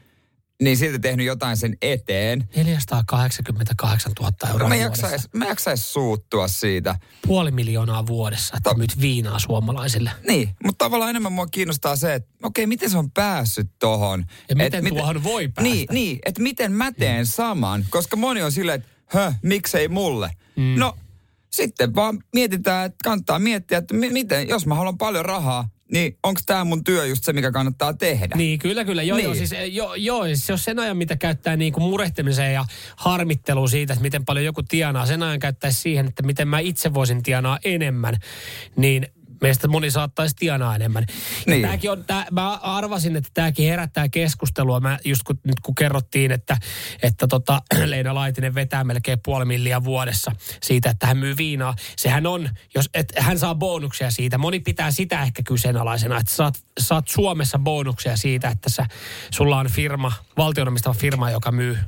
[0.63, 2.49] niin silti tehnyt jotain sen eteen.
[2.57, 6.99] 488 000 euroa Mä jaksais, mä jaksais suuttua siitä.
[7.27, 10.11] Puoli miljoonaa vuodessa, että myyt viinaa suomalaisille.
[10.27, 14.25] Niin, mutta tavallaan enemmän mua kiinnostaa se, että okei, miten se on päässyt tohon.
[14.29, 15.63] Ja Et miten tuohon voi päästä.
[15.63, 20.31] Niin, niin että miten mä teen saman, koska moni on silleen, että miksei mulle.
[20.57, 20.75] Mm.
[20.79, 20.97] No,
[21.55, 26.19] sitten vaan mietitään, että kannattaa miettiä, että mi- miten, jos mä haluan paljon rahaa, niin
[26.23, 28.37] onko tämä mun työ just se, mikä kannattaa tehdä?
[28.37, 29.03] Niin, kyllä, kyllä.
[29.03, 29.25] Joo, Niin.
[29.25, 32.55] joo, siis, eh, joo, joo, siis se on sen ajan, mitä käyttää niin kuin murehtimiseen
[32.55, 32.65] ja
[32.97, 35.07] harmitteluun siitä, että miten paljon joku tienaa.
[35.07, 38.17] Sen ajan käyttäisi siihen, että miten mä itse voisin tienaa enemmän,
[38.77, 39.07] niin
[39.41, 41.05] meistä moni saattaisi tienaa enemmän.
[41.09, 41.15] Ja
[41.47, 41.63] Niin.
[41.63, 44.81] Tämäkin on, tää, mä arvasin, että tämäkin herättää keskustelua.
[44.81, 46.57] Mä just kun, nyt kun kerrottiin, että,
[47.03, 51.75] että tota, Leina Laitinen vetää melkein puoli milliä vuodessa siitä, että hän myy viinaa.
[51.97, 54.39] Sehän on, jos et, hän saa bonuksia siitä.
[54.39, 58.87] Moni pitää sitä ehkä kyseenalaisena, että saat, saat Suomessa bonuksia siitä, että sä,
[59.31, 61.79] sulla on firma, valtionomistava firma, joka myy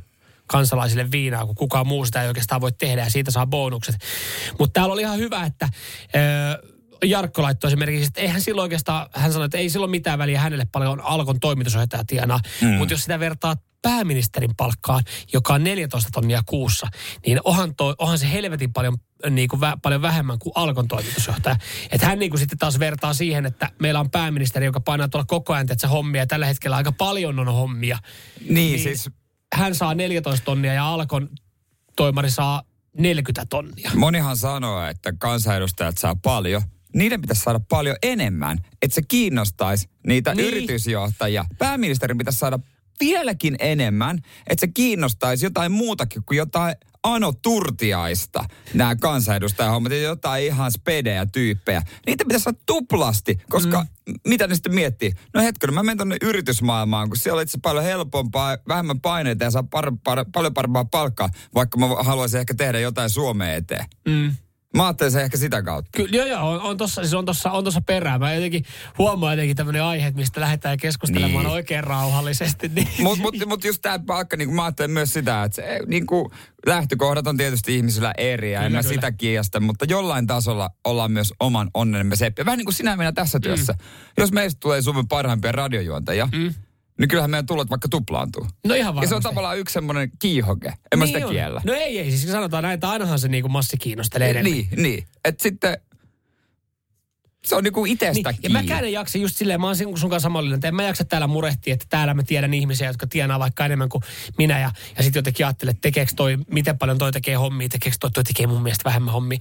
[0.47, 3.97] kansalaisille viinaa, kun kukaan muu sitä ei oikeastaan voi tehdä ja siitä saa bonukset.
[4.59, 5.69] Mutta täällä oli ihan hyvä, että
[6.15, 6.76] ö,
[7.11, 10.66] Jarkko laittoi esimerkiksi, että eihän silloin oikeastaan, hän sanoi, että ei silloin mitään väliä hänelle
[10.73, 12.69] paljon Alkon toimitusjohtaja tienaa, mm.
[12.69, 16.87] mutta jos sitä vertaa pääministerin palkkaan, joka on 14 tonnia kuussa,
[17.27, 18.97] niin onhan, toi, onhan se helvetin paljon,
[19.31, 21.57] niin kuin vä, paljon vähemmän kuin Alkon toimitusjohtaja.
[21.90, 25.25] Että hän niin kuin sitten taas vertaa siihen, että meillä on pääministeri, joka painaa tuolla
[25.29, 27.99] koko ajan, että se hommia, ja tällä hetkellä aika paljon on hommia.
[28.40, 29.11] niin, niin siis
[29.55, 31.29] Hän saa 14 tonnia ja Alkon
[31.97, 32.62] toimari saa
[32.99, 33.90] 40 tonnia.
[33.95, 36.62] monihan sanoo, että kansanedustajat saa paljon,
[36.97, 40.49] niiden pitäisi saada paljon enemmän, että se kiinnostaisi niitä Niin.
[40.49, 41.45] yritysjohtajia.
[41.59, 42.59] Pääministerin pitäisi saada
[43.01, 50.45] vieläkin enemmän, että se kiinnostaisi jotain muutakin kuin jotain Ano Turtiaista, nämä kansanedustajahommat, ja jotain
[50.45, 51.83] ihan spedejä tyyppejä.
[52.07, 54.15] Niitä pitäisi saada tuplasti, koska mm.
[54.29, 55.13] mitä ne sitten miettii?
[55.35, 59.51] No hetkinen, mä menen tonne yritysmaailmaan, kun siellä on itse paljon helpompaa, vähemmän paineita ja
[59.51, 63.85] saa par, par, paljon parempaa palkkaa, vaikka mä haluaisin ehkä tehdä jotain Suomeen eteen.
[64.09, 64.35] Mm.
[64.77, 65.91] Mä ajattelin sen ehkä sitä kautta.
[65.97, 68.19] Kyllä, joo, joo, on, on tossa, siis on tossa, on tossa perää.
[68.19, 68.65] Mä jotenkin
[68.99, 71.53] huomaan jotenkin tämmöinen aihe, mistä lähdetään keskustelemaan Niin.
[71.55, 72.69] oikein rauhallisesti.
[72.69, 72.89] Niin.
[72.99, 76.31] Mutta mut, mut just tämä palkka, niin mä ajattelen myös sitä, että se, niin kuin,
[76.67, 81.35] lähtökohdat on tietysti ihmisillä eri ja en mä sitä kiistä, mutta jollain tasolla ollaan myös
[81.41, 82.45] oman onnemme seppiä.
[82.45, 83.73] Vähän niin kuin sinä minä tässä työssä.
[83.73, 83.79] Mm.
[84.19, 86.55] Jos meistä tulee Suomen parhaimpia radiojuontajia, mm.
[86.99, 88.47] Niin kyllähän meidän tulot vaikka tuplaantuu.
[88.67, 89.09] No ihan Ja varmasti.
[89.09, 90.69] se on tavallaan yksi semmoinen kiihoke.
[90.93, 91.33] En mä Niin sitä on.
[91.33, 91.61] kiellä.
[91.65, 92.11] No ei, ei.
[92.11, 94.53] Siis sanotaan näin, että ainahan se niinku massi kiinnostelee enemmän.
[94.53, 95.07] Niin, niin.
[95.25, 95.77] Että sitten
[97.45, 100.11] se on niinku itestä Niin, ja mäkään en jaksa just silleen, mä oon sun sun
[100.11, 103.39] kanssa samallinen, että en mä jaksa täällä murehtia, että täällä mä tiedän ihmisiä, jotka tienaa
[103.39, 104.03] vaikka enemmän kuin
[104.39, 107.97] minä ja, ja sitten jotenkin ajattelen, että tekeekö toi, miten paljon toi tekee hommia, tekeekö
[108.01, 109.39] toi, toi tekee mun mielestä vähemmän hommia.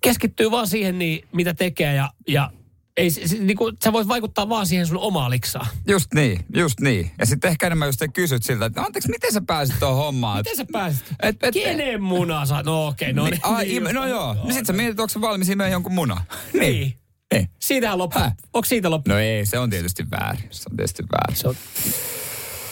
[0.00, 2.50] Keskittyy vaan siihen, niin, mitä tekee ja, ja
[2.96, 5.66] ei, se, se, niin kuin, sä voit vaikuttaa vaan siihen sun omaa liksaan.
[5.88, 7.10] Just niin, just niin.
[7.18, 10.38] Ja sitten ehkä enemmän just kysyt siltä, että anteeksi, miten sä pääsit tuohon hommaan?
[10.38, 11.04] Miten sä pääsit?
[11.22, 12.62] Et, et, Kenen muna sä?
[12.62, 13.92] No okei, okay, no niin, ai, just.
[13.92, 14.34] no joo.
[14.44, 16.24] No sit sä mietit, onko se valmis imeä jonkun muna.
[16.52, 16.94] Niin.
[17.30, 17.46] Ei.
[17.58, 18.18] Siitähän loppu.
[18.18, 18.32] Häh?
[18.54, 19.10] Onko siitä loppu?
[19.10, 20.44] No ei, se on tietysti väärin.
[20.50, 21.36] Se on tietysti väärin.
[21.36, 21.54] Se on,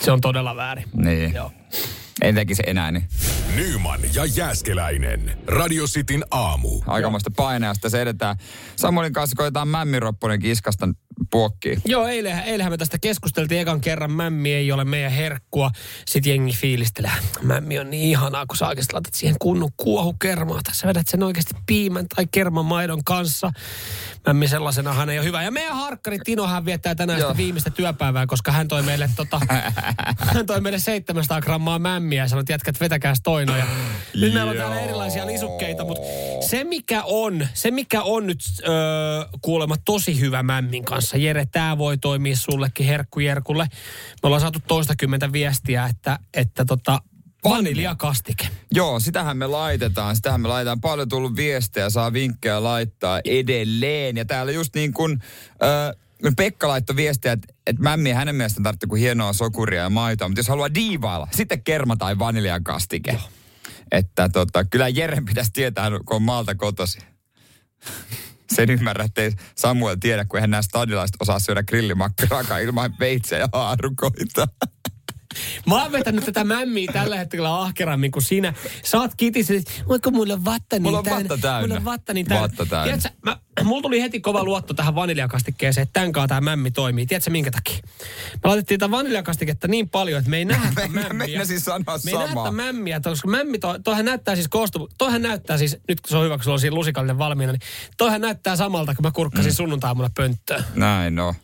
[0.01, 0.85] se on todella väärin.
[0.93, 1.33] Niin.
[1.33, 1.51] Joo.
[2.21, 3.07] En tekisi enää, niin
[3.55, 5.37] Nyman ja Jääskeläinen.
[5.47, 6.81] Radio Cityn aamu.
[6.87, 8.35] aikamoista paineasta se edetään.
[8.75, 10.89] Samuelin kanssa koetaan mämmiropponen kiskasta
[11.31, 11.81] puokkiin.
[11.85, 14.11] Joo, eilen, eilenhän me tästä keskusteltiin ekan kerran.
[14.11, 15.71] Mämmi ei ole meidän herkkua.
[16.07, 17.11] Sitten jengi fiilistelee.
[17.41, 20.59] Mämmi on niin ihanaa, kun sä oikeasti laitat siihen kunnon kuohukermaa.
[20.63, 23.51] Tässä vedät sen oikeasti piimän tai kermamaidon kanssa.
[24.27, 25.43] Mämmi sellaisenahan ei ole hyvä.
[25.43, 27.29] Ja meidän harkkari Tinohan viettää tänään Joo.
[27.29, 29.39] sitä viimeistä työpäivää, koska hän toi meille, tota,
[30.35, 33.57] hän toi meille 700 grammaa mämmiä ja sanoi, että jätkät vetäkääs toino.
[33.57, 33.65] Ja
[34.15, 36.07] nyt meillä on täällä erilaisia lisukkeita, mutta
[36.47, 38.73] se mikä on, se mikä on nyt öö,
[39.41, 41.00] kuulemma tosi hyvä mämmin kanssa.
[41.17, 43.63] Jere, tämä voi toimia sullekin herkkujerkulle.
[43.63, 47.01] Me ollaan saatu toistakymmentä viestiä, että, että tota,
[47.43, 48.49] vaniljakastike.
[48.71, 50.15] Joo, sitähän me laitetaan.
[50.15, 50.81] Sitähän me laitetaan.
[50.81, 54.17] Paljon tullut viestejä, saa vinkkejä laittaa edelleen.
[54.17, 55.19] Ja täällä just niin kuin
[55.63, 60.27] äh, Pekka laittoi viestiä, että, että mämmi hänen mielestään tarvitsee kuin hienoa sokuria ja maitoa.
[60.27, 63.19] Mutta jos haluaa diivailla, sitten kerma tai vaniljakastike.
[63.91, 66.99] Että tota, kyllä Jeren pitäisi tietää, kun on maalta kotosi.
[68.55, 73.49] Sen ymmärrä, ettei Samuel tiedä, kun eihän nämä stadilaiset osaa syödä grillimakkaraakaan ilman veitsejä ja
[73.53, 74.47] haarukoita.
[75.65, 78.53] Mä oon vetänyt tätä mämmiä tällä hetkellä ahkerammin kuin sinä.
[78.83, 81.61] Sä oot kitisen, että voiko mulla on vatta niin Mulla on vatta täynnä.
[81.61, 82.41] Mulla on vatta niin täynnä.
[82.41, 82.83] Vatta täynnä.
[82.83, 87.05] Tiedätkö, mä, mulla tuli heti kova luotto tähän vaniljakastikkeeseen, että tämän tämä mämmi toimii.
[87.05, 87.77] Tiedätkö minkä takia?
[88.33, 91.27] Me laitettiin tätä vaniljakastiketta niin paljon, että me ei nähdä Mä mämmiä.
[91.27, 95.57] meinasin sanoa Me ei nähdä mämmiä, koska mämmi, to, toihan näyttää siis koostumu, toihan näyttää
[95.57, 97.61] siis, nyt kun se on hyvä, kun sulla on siinä lusikallinen valmiina, niin
[97.97, 99.55] toihan näyttää samalta, kun mä kurkkasin mm.
[99.55, 100.63] sunnuntaamuna pönttöön.
[100.75, 101.35] Näin no.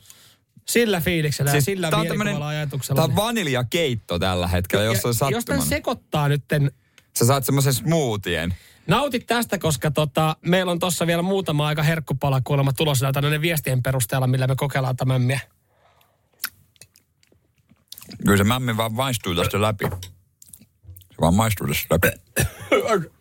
[0.71, 3.01] Sillä fiiliksellä siis ja sillä tää on mielikuvalla ajatuksella.
[3.01, 6.71] Tää on vaniljakeitto tällä hetkellä, jos on jos tämän sekoittaa nytten
[7.19, 8.55] Sä saat semmoisen smoothien.
[8.87, 13.41] Nautit tästä, koska tota, meillä on tossa vielä muutama aika herkkupala kuulemma tulossa näitä ne
[13.41, 15.39] viestien perusteella, millä me kokeillaan tämänmiä.
[18.25, 19.85] Kyllä se mämmi vaan maistuu tästä läpi.
[20.99, 22.07] Se vaan maistuu tästä läpi.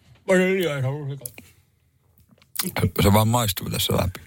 [3.02, 4.26] Se vaan maistuu tässä läpi.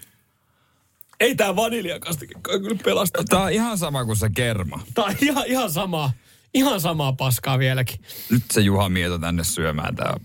[1.19, 3.23] Ei tää vaniljakastike kyllä pelasta.
[3.23, 4.83] Tää on ihan sama kuin se kerma.
[4.93, 6.11] Tää on ihan, ihan samaa.
[6.53, 8.01] Ihan samaa paskaa vieläkin.
[8.31, 10.17] Nyt se Juha Mieto tänne syömään tää.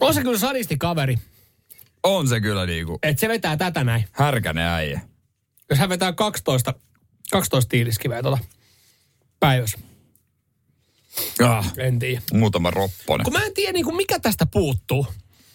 [0.00, 1.18] On se kyllä sadisti kaveri,
[2.02, 4.04] On se kyllä niinku että se vetää tätä näin.
[4.12, 5.00] härkänen äijä.
[5.70, 6.74] Jos hän vetää 12,
[7.32, 8.38] 12 tiiliskiveä tuota
[9.40, 9.78] päivässä.
[11.44, 12.22] Ah, En tiedä.
[12.32, 13.24] muutama ropponen.
[13.24, 15.06] Kun mä en tiedä, niin kuin mikä tästä puuttuu.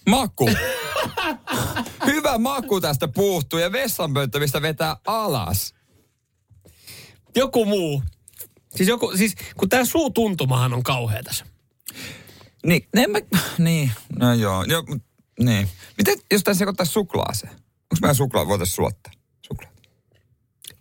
[0.10, 0.50] Maku.
[2.06, 5.74] Hyvä maku tästä puuttuu ja vessanpönttö, mistä vetää alas.
[7.36, 8.04] Joku muu.
[8.76, 11.46] Siis, joku, siis kun tää suutuntumahan on kauhea tässä.
[12.66, 13.20] Niin, en mä,
[13.58, 15.04] niin, no joo, mut,
[15.40, 15.70] niin.
[15.98, 17.54] Miten, jos tässä sekoittaa suklaaseen?
[17.54, 19.14] Onko meidän suklaa, voitaisiin sulattaa?
[19.48, 19.72] Suklaa.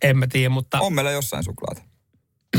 [0.03, 1.83] En mä tiedä, mutta On meillä jossain suklaata.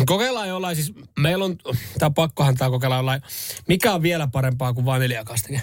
[0.05, 1.57] kokeillaan jollain, siis meillä on,
[1.99, 3.21] tää pakkohan tää kokeilla jollain,
[3.67, 5.61] mikä on vielä parempaa kuin vaniljakastike?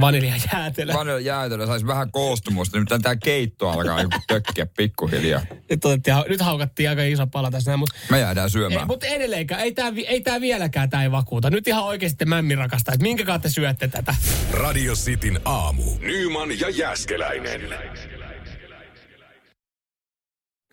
[0.00, 0.92] Vaniljajäätelö.
[0.92, 5.40] Vanilla jäätelö saisi vähän koostumusta, nimittäin tämä keitto alkaa joku tökkiä pikkuhiljaa.
[5.70, 8.86] Nyt, otettiin, nyt haukattiin aika iso pala tässä näin, mutta Me jäädään ei, syömään.
[8.86, 11.50] mutta edelleenkään, ei tämä ei tää vieläkään tää ei vakuuta.
[11.50, 14.14] Nyt ihan oikeasti mämmi rakastaa, että minkä kautta te syötte tätä.
[14.50, 15.82] Radio Cityn aamu.
[16.00, 17.60] Nyman ja Jäskeläinen.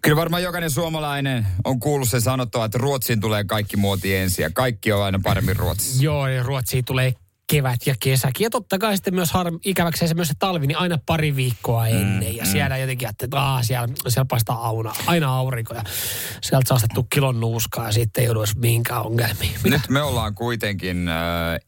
[0.03, 4.49] Kyllä varmaan jokainen suomalainen on kuullut sen sanottava, että Ruotsiin tulee kaikki muoti ensin ja
[4.53, 6.03] kaikki on aina paremmin Ruotsissa.
[6.03, 7.13] Joo, ja Ruotsiin tulee
[7.51, 8.43] kevät ja kesäkin.
[8.43, 11.87] Ja totta kai sitten myös har, ikäväkseen se myös se talvi, niin aina pari viikkoa
[11.87, 12.35] ennen.
[12.35, 15.83] Ja siellä jotenkin ajattelee, että aah, siellä, siellä paistaa auna, aina aurinko ja
[16.41, 19.53] sieltä saa ostettu kilon nuuskaa ja sitten ei joudu edes mihinkään ongelmiin.
[19.63, 19.69] Mitä?
[19.77, 21.15] Nyt me ollaan kuitenkin äh,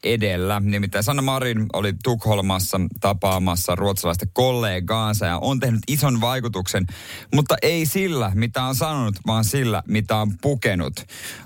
[0.04, 0.60] edellä.
[0.60, 6.86] Nimittäin Sanna Marin oli Tukholmassa tapaamassa ruotsalaista kollegaansa ja on tehnyt ison vaikutuksen,
[7.34, 10.92] mutta ei sillä, mitä on sanonut, vaan sillä, mitä on pukenut.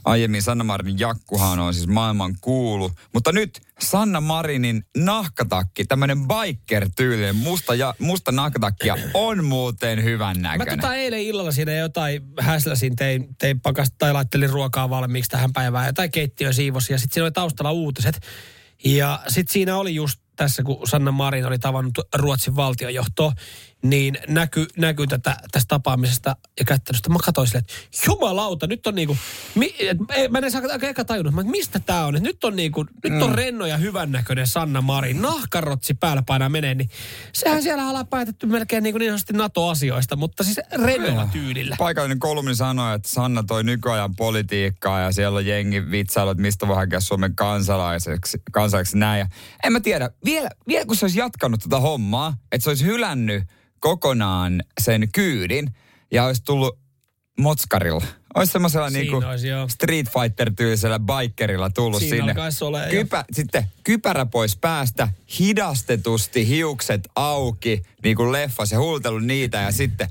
[0.04, 7.36] Aiemmin Sanna Marinin jakkuhan on siis maailman kuulu, mutta nyt Sanna Marinin nahkatakki, tämmöinen biker-tyylinen
[7.36, 10.80] musta, ja, musta nahkatakki ja on muuten hyvän Mä näköinen.
[10.80, 15.86] tota eilen illalla siinä jotain häsläsin, tein, tein pakasta tai laittelin ruokaa valmiiksi tähän päivään.
[15.86, 18.20] Jotain keittiö siivosi ja sitten siinä oli taustalla uutiset.
[18.84, 23.32] Ja sitten siinä oli just tässä, kun Sanna Marin oli tavannut Ruotsin valtiojohtoa,
[23.82, 27.10] niin näky, näky tätä, tästä tapaamisesta ja kättelystä.
[27.10, 27.74] Mä katsoin silleen, että
[28.06, 29.16] jumalauta, nyt on niinku,
[29.54, 32.44] mi, et, ei, mä en edes aika, eka tajunnut, mä, mistä tää on, että nyt
[32.44, 36.90] on niinku, nyt on renno ja hyvännäköinen Sanna Marin, nahkarotsi päällä painaa menee, niin
[37.32, 41.76] sehän siellä ollaan päätetty melkein niinku niin sanotusti NATO-asioista, mutta siis rennolla tyylillä.
[41.78, 46.68] Paikallinen kolumni sanoi, että Sanna toi nykyajan politiikkaa ja siellä on jengi vitsailu, että mistä
[46.68, 49.18] voi hakea Suomen kansalaiseksi, kansalaiseksi näin.
[49.18, 49.26] Ja
[49.64, 53.44] en mä tiedä, vielä, vielä kun se olisi jatkanut tätä hommaa, että se olisi hylännyt
[53.80, 55.74] kokonaan sen kyydin
[56.12, 56.78] ja olisi tullut
[57.38, 58.04] Motskarilla.
[58.34, 59.68] Olisi semmoisella niinku olisi, joo.
[59.68, 62.66] Street Fighter-tyylisellä bikerilla tullut Siinä sinne.
[62.66, 62.86] ole.
[62.90, 69.72] Kypä, sitten kypärä pois päästä, hidastetusti hiukset auki, niin kuin leffassa, ja huutellut niitä ja
[69.72, 70.08] sitten,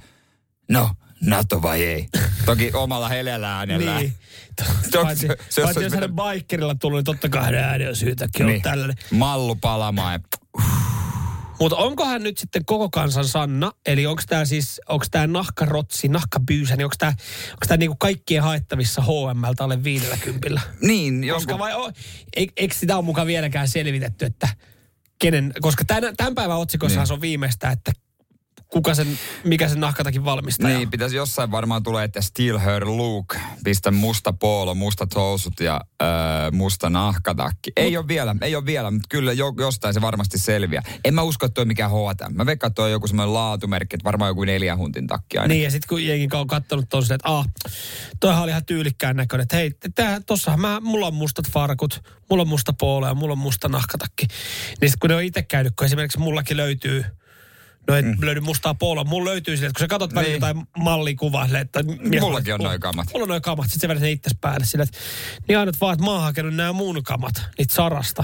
[0.69, 0.89] no,
[1.21, 2.07] NATO vai ei?
[2.45, 3.99] Toki omalla heleällä äänellä.
[3.99, 4.13] Niin.
[4.91, 7.63] Se on- Paitsi, se- se- paitsi se- jos hänen bikerilla tullut, niin totta kai hänen
[7.63, 8.53] ääni on syytäkin niin.
[8.53, 8.61] Niin.
[8.61, 8.97] tällainen.
[9.11, 10.13] Mallu palamaan.
[10.13, 10.63] ja-
[11.59, 13.71] Mutta onko hän nyt sitten koko kansan Sanna?
[13.85, 17.13] Eli onko tämä siis, onko tämä nahkarotsi, nahkabyysä, niin onko tämä
[17.51, 20.61] onko tää niinku kaikkien haettavissa HMLtä alle 50?
[20.81, 21.91] Niin, Koska jonkun, vai, o,
[22.35, 24.49] eikö sitä ole mukaan vieläkään selvitetty, että
[25.19, 27.07] kenen, koska tämän, tämän päivän otsikossa Niin.
[27.07, 27.91] se on viimeistä, että
[28.69, 30.77] kuka sen, mikä sen nahkatakin valmistaja.
[30.77, 35.81] niin, pitäisi jossain varmaan tulee, että steal her look, pistä musta poolo, mustat housut ja
[36.01, 36.07] öö,
[36.51, 37.71] musta nahkatakki.
[37.75, 40.83] Ei ole vielä, ei ole vielä, mutta kyllä jo, jostain se varmasti selviää.
[41.05, 42.35] En mä usko, että toi mikään H&M.
[42.35, 45.47] Mä veikkaan, että toi on joku semmoinen laatumerkki, että varmaan joku neljän huntin takki aina.
[45.47, 47.47] Niin, ja sitten kun jengi on kattonut tuon silleen, että ah,
[48.19, 52.41] toihan oli ihan tyylikkään näköinen, että hei, tää, tossahan mä, mulla on mustat farkut, mulla
[52.41, 54.25] on musta poolo ja mulla on musta nahkatakki.
[54.81, 57.05] Niin sitten kun ne on itse käynyt, kun esimerkiksi mullakin löytyy,
[57.87, 58.17] no ei mm.
[58.21, 60.41] löydy mustaa pooloa, mulla löytyy silleen, että kun sä katsot välillä Niin.
[60.41, 61.79] jotain mallikuvaa, silleen, että...
[62.19, 63.07] Mullakin on noi kamat.
[63.13, 64.99] Mulla on noin kamat, sitten se vedät ne itse päälle silleen, että
[65.47, 68.23] niin ainut vaan, että mä oon hakenut nämä mun kamat, niitä sarasta.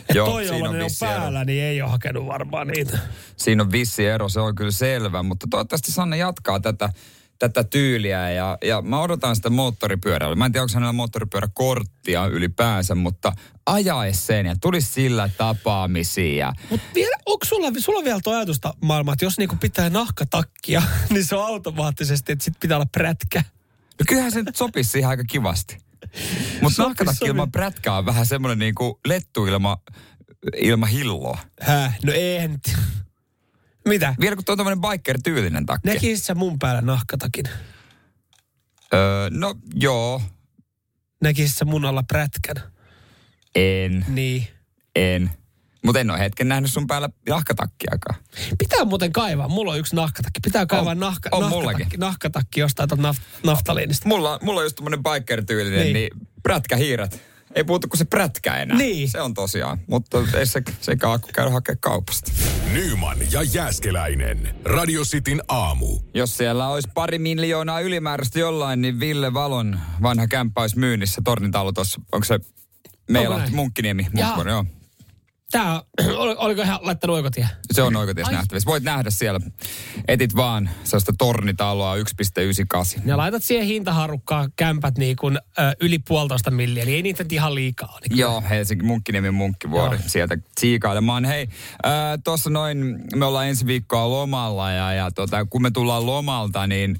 [0.00, 1.14] Että Joo, toi, jolla on ne on vissi ero.
[1.14, 2.98] päällä, niin ei ole hakenut varmaan niitä.
[3.36, 6.88] Siinä on vissi ero, se on kyllä selvä, mutta toivottavasti Sanna jatkaa tätä,
[7.38, 10.36] tätä tyyliä ja, ja mä odotan sitä moottoripyörällä.
[10.36, 13.32] Mä en tiedä, onko hänellä moottoripyöräkorttia ylipäänsä, mutta
[13.66, 16.52] ajaes sen ja tulisi sillä tapaamisia.
[16.70, 21.24] Mutta vielä, onko sulla, sulla vielä tuo ajatusta maailma, että jos niinku pitää nahkatakkia, niin
[21.24, 23.44] se on automaattisesti, että sit pitää olla prätkä.
[23.98, 25.78] No kyllähän se nyt sopisi siihen aika kivasti.
[26.62, 29.78] Mutta nahkatakki ilman prätkää on vähän semmoinen niinku lettu ilma,
[30.56, 31.38] ilma hilloa.
[31.60, 31.98] Häh?
[32.04, 32.58] No eihän.
[33.86, 34.14] Mitä?
[34.20, 35.88] Vielä kun tuo on tämmöinen biker-tyylinen takki.
[35.88, 37.44] Näkisit sä mun päällä nahkatakin?
[38.94, 40.22] Öö, no joo,
[41.22, 42.56] Näkisit sä mun alla prätkän?
[43.54, 44.46] en, Niin.
[44.96, 45.30] en.
[45.84, 48.20] Mutta en ole hetken nähnyt sun päällä nahkatakkiakaan.
[48.58, 49.48] Pitää muuten kaivaa.
[49.48, 50.40] Mulla on yksi nahkatakki.
[50.44, 54.08] Pitää kaivaa On- nahka, on nahkatakki, nahkatakki jostain tuolta naft, naftaliinista.
[54.08, 55.94] Mulla, mulla on just tämmönen biker-tyylinen, niin.
[55.94, 56.10] niin
[56.42, 57.22] prätkähiiret.
[57.56, 58.76] Ei puhuta kuin se prätkä enää.
[58.76, 59.08] Niin.
[59.08, 59.78] Se on tosiaan.
[59.86, 62.32] Mutta ei se, se kun käydä hakea kaupasta.
[62.72, 64.54] Nyman ja Jäskeläinen.
[64.64, 65.98] Radio Cityn aamu.
[66.14, 71.72] Jos siellä olisi pari miljoonaa ylimääräistä jollain, niin Ville Valon vanha kämppä olisi myynnissä tornitalo
[71.72, 72.00] tuossa.
[72.12, 72.40] Onko se
[73.10, 73.54] meillä näin?
[73.54, 74.06] Munkkiniemi?
[74.12, 74.64] Munkkivuori, joo.
[75.50, 75.82] Tää,
[76.16, 77.48] ol- oliko ihan laittanut oikotie?
[77.72, 78.06] Se on Ai.
[78.32, 78.66] nähtävissä.
[78.66, 79.40] Voit nähdä siellä.
[80.08, 82.02] Etit vaan sellaista tornitaloa 1,98.
[83.04, 87.54] Ja laitat siihen hintaharukkaan kämpät niin kuin, ö, yli puolitoista milliä, niin ei niitä ihan
[87.54, 88.00] liikaa ole.
[88.08, 90.04] Niin Joo, Helsinki Munkkiniemen munkkivuori Joo.
[90.06, 91.24] sieltä tsiikailemaan.
[91.24, 91.48] Hei,
[92.24, 96.96] tuossa noin, me ollaan ensi viikkoa lomalla ja, ja tota, kun me tullaan lomalta, niin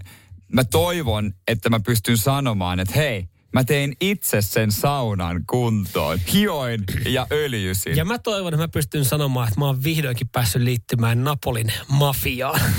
[0.52, 6.19] mä toivon, että mä pystyn sanomaan, että hei, mä tein itse sen saunan kuntoon.
[6.33, 7.97] Hioin ja öljysin.
[7.97, 12.61] Ja mä toivon, että mä pystyn sanomaan, että mä oon vihdoinkin päässyt liittymään Napolin mafiaan.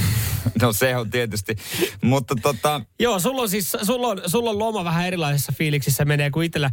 [0.62, 1.56] No se on tietysti.
[2.02, 6.32] Mutta tota, Joo, sulla on siis sulla on, sulla on loma vähän erilaisissa fiiliksissä menee
[6.32, 6.72] kuin itsellä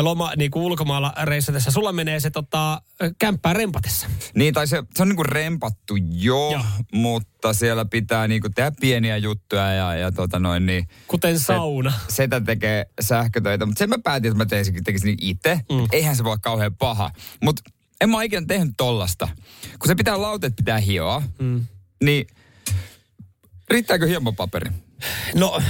[0.00, 1.70] loma niin kuin ulkomailla reissatessa.
[1.70, 2.82] Sulla menee se tota,
[3.18, 4.06] kämppää rempatessa.
[4.34, 6.64] niin tai se, se on niinku rempattu jo, Joo.
[6.92, 10.88] mutta siellä pitää niinku tehdä pieniä juttuja ja, ja tota noin niin.
[11.08, 11.92] Kuten sauna.
[12.08, 15.60] Setä tekee sähkötöitä, mutta sen mä päätin, että mä tekisin niin itse.
[15.72, 15.86] Mm.
[15.92, 17.10] Eihän se voi olla kauhean paha.
[17.42, 17.62] Mutta
[18.00, 19.28] en mä ikinä tehnyt tollasta.
[19.78, 21.66] Kun se pitää lauteet pitää hioa, mm.
[22.02, 22.26] niin
[23.70, 24.70] riittääkö hiomapaperi?
[25.34, 25.62] No,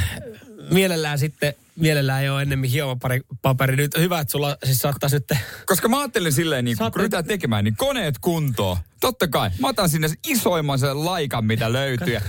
[0.70, 3.20] mielellään sitten, mielellään jo ennemmin hiomapaperi.
[3.42, 3.76] paperi.
[3.76, 5.24] Nyt hyvä, että sulla siis saattaisi nyt...
[5.66, 8.76] Koska mä ajattelin silleen, niin, kun Saatte- ryhdytään tekemään, niin koneet kuntoon.
[9.00, 9.50] Totta kai.
[9.58, 12.14] Mä otan sinne isoimman sen laikan, mitä löytyy.
[12.14, 12.20] Ja...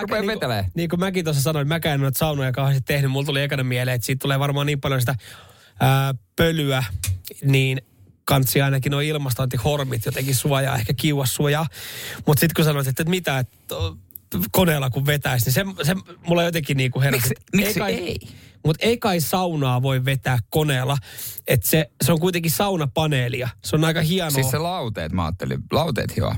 [0.00, 0.66] Rupee niin, vetelee.
[0.74, 3.10] niin kuin mäkin tuossa sanoin, mäkään en ole saunoja kauheasti tehnyt.
[3.10, 5.14] Mulla tuli ekana mieleen, että siitä tulee varmaan niin paljon sitä
[5.80, 6.84] ää, pölyä,
[7.44, 7.80] niin
[8.24, 11.66] kantsi ainakin nuo ilmastointihormit jotenkin suojaa, ehkä kiuas suojaa.
[12.26, 13.74] Mutta sitten kun sanoit, että, että mitä, että
[14.52, 15.94] koneella kun vetäisi, niin se, se
[16.26, 17.28] mulla jotenkin niin kuin heräsi.
[17.28, 18.18] Miksi- että miksi kai, ei?
[18.66, 20.98] Mutta ei kai saunaa voi vetää koneella.
[21.46, 23.48] Että se, se on kuitenkin saunapaneelia.
[23.64, 24.30] Se on aika hienoa.
[24.30, 25.58] Siis se lauteet, mä ajattelin.
[25.72, 26.36] Lauteet hioa.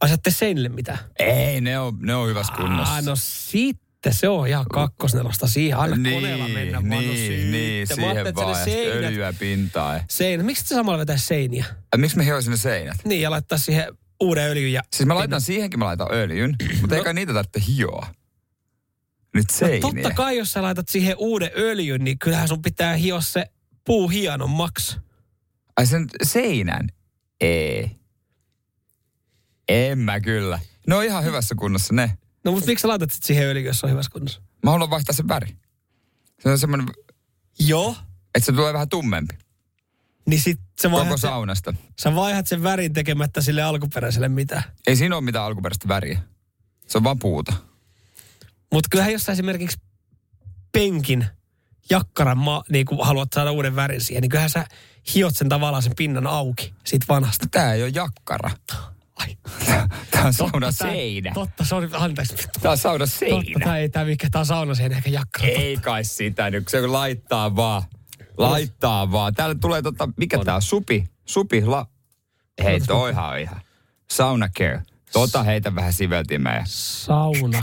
[0.00, 0.98] Asatte seinille mitään?
[1.18, 2.94] Ei, ne on, ne on hyvässä kunnossa.
[2.94, 5.78] Ah, no sitten se on ihan kakkosnelosta siihen.
[5.78, 7.04] Anna niin, koneella mennä niin, vaan.
[7.04, 8.64] No niin, niin, siihen vaan.
[8.64, 10.00] seinät, Öljyä pintaa.
[10.10, 10.46] seinät.
[10.46, 11.64] Miksi te samalla vetää seiniä?
[11.96, 12.96] Miksi me hioisin ne seinät?
[13.04, 13.86] Niin, ja laittaa siihen
[14.20, 14.82] uuden öljyn ja...
[14.92, 18.06] Siis mä laitan siihenkin, mä laitan öljyn, mutta eikä niitä tarvitse hioa.
[19.34, 19.80] Nyt No seiniä.
[19.80, 23.46] totta kai, jos sä laitat siihen uuden öljyn, niin kyllähän sun pitää hioa se
[23.84, 24.96] puu hienommaksi.
[25.76, 26.88] Ai sen seinän?
[27.40, 27.90] Ei.
[29.68, 30.60] En mä kyllä.
[30.86, 32.18] Ne on ihan hyvässä kunnossa ne.
[32.44, 34.42] No mutta miksi sä laitat sit siihen öljyn, jos se on hyvässä kunnossa?
[34.64, 35.56] Mä haluan vaihtaa sen väri.
[36.40, 36.86] Se on semmoinen,
[37.58, 37.96] Joo.
[38.34, 39.34] että se tulee vähän tummempi
[40.26, 41.74] Niin sit sä koko sen, saunasta.
[42.00, 44.62] sä vaihdat sen värin tekemättä sille alkuperäiselle mitään.
[44.86, 46.18] Ei siinä ole mitään alkuperäistä väriä.
[46.86, 47.52] Se on vaan puuta.
[48.72, 49.78] Mutta kyllähän jos sä esimerkiksi
[50.72, 51.26] penkin
[51.90, 54.66] jakkaran ma, niin kun haluat saada uuden värin siihen, niin kyllähän sä
[55.14, 57.46] hiot sen tavallaan sen pinnan auki siitä vanhasta.
[57.50, 58.50] Tää ei ole jakkara.
[59.16, 59.36] Ai.
[60.10, 61.30] Tää on sauna seinä.
[61.34, 62.34] Totta, sori, anteeksi.
[62.62, 63.64] Tää on sauna Totta, seinä.
[63.64, 65.46] tää ei tää mikä, tää on sauna seinä eikä jakkara.
[65.48, 67.82] Ei kai sitä nyt, se laittaa vaan.
[68.38, 69.34] Laittaa vaan.
[69.34, 70.62] Täällä tulee tota, mikä tää on?
[70.62, 71.08] Supi.
[71.24, 71.86] Supi, la...
[72.64, 73.60] Hei, toihan on ihan.
[74.10, 74.82] Sauna care.
[75.12, 76.62] Tota heitä vähän siveltimeen.
[76.66, 77.62] Sauna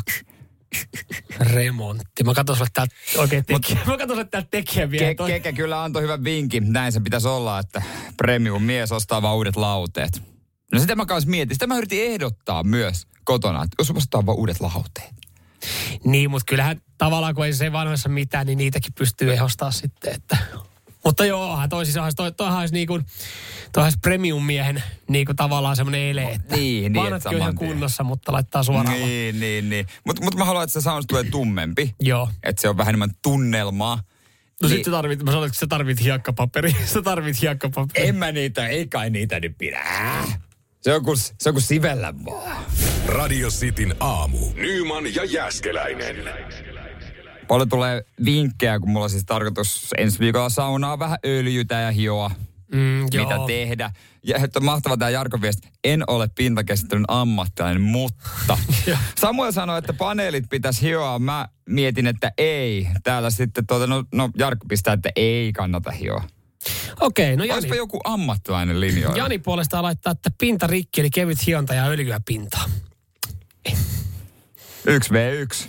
[1.39, 2.23] remontti.
[2.23, 3.79] Mä katson sulle täältä oikein tekijä.
[3.85, 5.11] Mä katson sulle täältä tekijä vielä.
[5.11, 6.73] Ke- Keke kyllä antoi hyvän vinkin.
[6.73, 7.81] Näin se pitäisi olla, että
[8.17, 10.21] premium mies ostaa vaan uudet lauteet.
[10.71, 11.55] No sitä mä kanssa mietin.
[11.55, 15.20] Sitä mä yritin ehdottaa myös kotona, että jos ostaa vaan uudet lauteet.
[16.03, 20.15] Niin, mutta kyllähän tavallaan kun ei se vanhoissa mitään, niin niitäkin pystyy ehostaa sitten.
[20.15, 20.37] Että.
[21.05, 23.05] Mutta joo, toi siis olisi, toi, toihan olisi niin kuin,
[23.71, 28.31] toihan olisi premium-miehen niin kuin tavallaan semmoinen ele, että Niin, niin, on ihan kunnossa, mutta
[28.31, 28.99] laittaa suoraan.
[28.99, 29.87] Niin, niin, niin.
[30.05, 31.95] Mutta mut mä haluan, että se saunasta tulee tummempi.
[31.99, 32.29] Joo.
[32.43, 33.95] Että se on vähän enemmän tunnelmaa.
[34.61, 36.75] No Niin- sit sä tarvit, mä sanoin, että sä tarvit hiekkapaperi.
[36.93, 38.07] sä tarvit hiekkapaperi.
[38.07, 39.83] En mä niitä, ei kai niitä nyt pidä.
[40.81, 42.65] Se on kuin, se on kuin sivellä vaan.
[43.05, 44.37] Radio Cityn aamu.
[44.55, 46.15] Nyman ja Jäskeläinen.
[47.47, 52.31] Paljon tulee vinkkejä, kun mulla on siis tarkoitus ensi viikolla saunaa vähän öljytä ja hioa.
[52.73, 53.91] Mm, mitä tehdä.
[54.23, 55.67] Ja että on mahtava tämä Jarkon viesti.
[55.83, 58.57] En ole pintakäsittelyn ammattilainen, mutta
[59.21, 61.19] Samuel sanoi, että paneelit pitäisi hioa.
[61.19, 62.87] Mä mietin, että ei.
[63.03, 66.23] Täällä sitten, tuota, no, no Jarkko pistää, että ei kannata hioa.
[66.99, 69.17] Okei, no Jani, Olisipa joku ammattilainen linjoilla.
[69.17, 72.65] Jani puolestaan laittaa, että pinta rikki, eli kevyt hionta ja öljyä pintaa.
[74.87, 75.67] 1v1.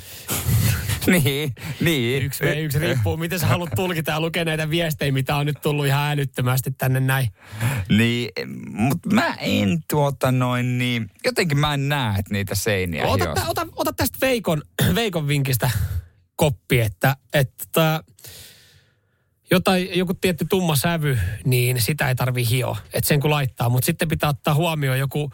[1.10, 2.22] niin, niin.
[2.22, 5.60] Yksi v yksi riippuu, miten sä haluat tulkita ja lukea näitä viestejä, mitä on nyt
[5.60, 7.28] tullut ihan älyttömästi tänne näin.
[7.88, 8.30] Niin,
[8.72, 13.42] mutta mä en tuota noin niin, jotenkin mä en näe että niitä seiniä Ota, tä,
[13.48, 14.62] ota, ota tästä Veikon,
[14.94, 15.70] Veikon vinkistä
[16.36, 18.04] koppi, että, että
[19.52, 22.76] jotain, joku tietty tumma sävy, niin sitä ei tarvi hioa.
[22.92, 23.68] Että sen kun laittaa.
[23.68, 25.30] Mutta sitten pitää ottaa huomioon joku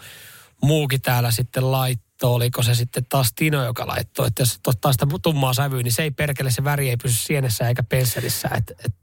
[0.62, 2.30] muukin täällä sitten laittoi.
[2.30, 6.02] Oliko se sitten taas Tino, joka laittoi, että jos ottaa sitä tummaa sävyä, niin se
[6.02, 8.48] ei perkele, se väri ei pysy sienessä eikä pensselissä.
[8.56, 8.94] Että et,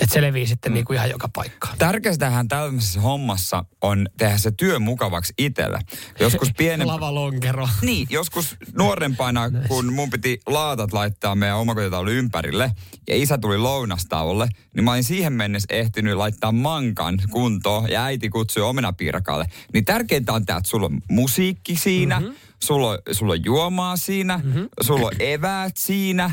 [0.00, 1.78] et se levii sitten niinku ihan joka paikkaan.
[1.78, 5.78] Tärkeistähän tällaisessa hommassa on tehdä se työ mukavaksi itselle.
[6.20, 6.86] Joskus pienen...
[6.86, 7.68] Lavalonkero.
[7.82, 12.70] Niin, joskus nuorempana, kun mun piti laatat laittaa meidän omakotitalon ympärille,
[13.08, 18.28] ja isä tuli lounastauolle, niin mä olin siihen mennessä ehtinyt laittaa mankan kuntoon, ja äiti
[18.28, 19.46] kutsui omenapiirakalle.
[19.72, 22.34] Niin tärkeintä on tämä, että sulla on musiikki siinä, mm-hmm.
[22.64, 24.68] sulla, on, sulla on juomaa siinä, mm-hmm.
[24.80, 26.30] sulla on eväät siinä,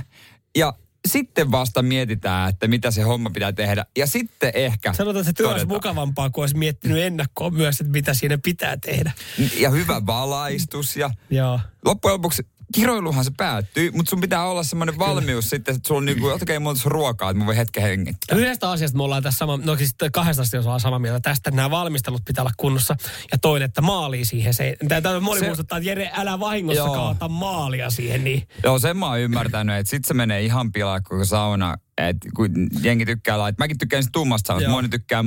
[0.58, 0.74] ja
[1.08, 3.86] sitten vasta mietitään, että mitä se homma pitää tehdä.
[3.98, 4.94] Ja sitten ehkä...
[4.94, 8.78] Sanotaan, että se työ olisi mukavampaa, kun olisi miettinyt ennakkoon myös, että mitä siinä pitää
[8.78, 9.12] tehdä.
[9.58, 11.60] Ja hyvä valaistus ja Joo.
[11.86, 16.06] loppujen lopuksi kiroiluhan se päättyy, mutta sun pitää olla semmoinen valmius sitten, että sulla on
[16.06, 18.38] niinku, okei, mulla ruokaa, että mä voin hetken hengittää.
[18.38, 21.20] Yhdestä asiasta me ollaan tässä sama, no siis kahdesta asiasta ollaan samaa mieltä.
[21.20, 22.96] Tästä että nämä valmistelut pitää olla kunnossa.
[23.32, 24.54] Ja toinen, että maali siihen.
[24.54, 26.96] Se, tämä moni Se- muistuttaa, että Jere, älä vahingossa Joo.
[26.96, 28.24] kaata maalia siihen.
[28.24, 28.48] Niin.
[28.64, 31.76] Joo, sen mä oon ymmärtänyt, että sit se menee ihan pilaan koko sauna.
[31.98, 32.50] Et kun
[32.84, 35.24] jengi tykkää laittaa, mäkin tykkään sitä tummasta saunasta, moni tykkää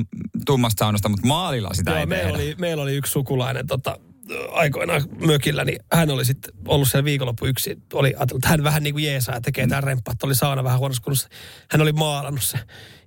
[0.46, 2.44] tummasta saunasta, mutta maalilla sitä Joo, ei meillä tehdä.
[2.44, 3.98] oli, meillä oli yksi sukulainen tota,
[4.52, 8.82] aikoinaan mökillä, niin hän oli sitten ollut siellä viikonloppu yksi, oli ajatellut, että hän vähän
[8.82, 11.28] niin kuin jeesaa ja tekee tämän remppaa, oli sauna vähän huonossa kunnossa.
[11.70, 12.58] Hän oli maalannut se.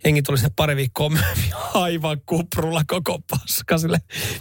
[0.03, 3.97] Jengi tuli sinne pari viikkoa myöhemmin aivan kuprulla koko paska sille,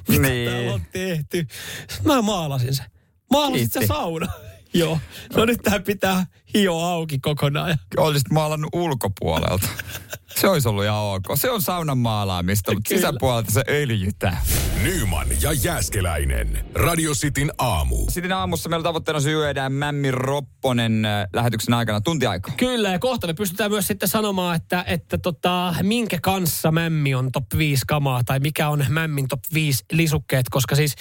[0.09, 0.51] mitä Niin.
[0.51, 1.47] täällä on tehty.
[1.91, 2.83] Sitten mä maalasin se.
[3.31, 4.27] Maalasit se sauna.
[4.75, 4.99] Joo.
[5.37, 7.79] No nyt tää pitää hio auki kokonaan.
[7.97, 9.69] Olisit maalannut ulkopuolelta.
[10.37, 11.25] Se olisi ollut ihan ok.
[11.35, 13.01] Se on saunan maalaamista, mutta Kyllä.
[13.01, 14.43] sisäpuolelta se öljytää.
[14.83, 16.65] Nyman ja Jääskeläinen.
[16.75, 17.97] Radio Cityn aamu.
[18.09, 22.55] Sitten aamussa meillä tavoitteena syödään Mämmi Ropponen äh, lähetyksen aikana tunti aikaa.
[22.57, 27.33] Kyllä, ja kohta me pystytään myös sitten sanomaan, että, että tota, minkä kanssa Mämmi on
[27.33, 30.95] top 5 kamaa, tai mikä on Mämmin top 5 lisukkeet, koska siis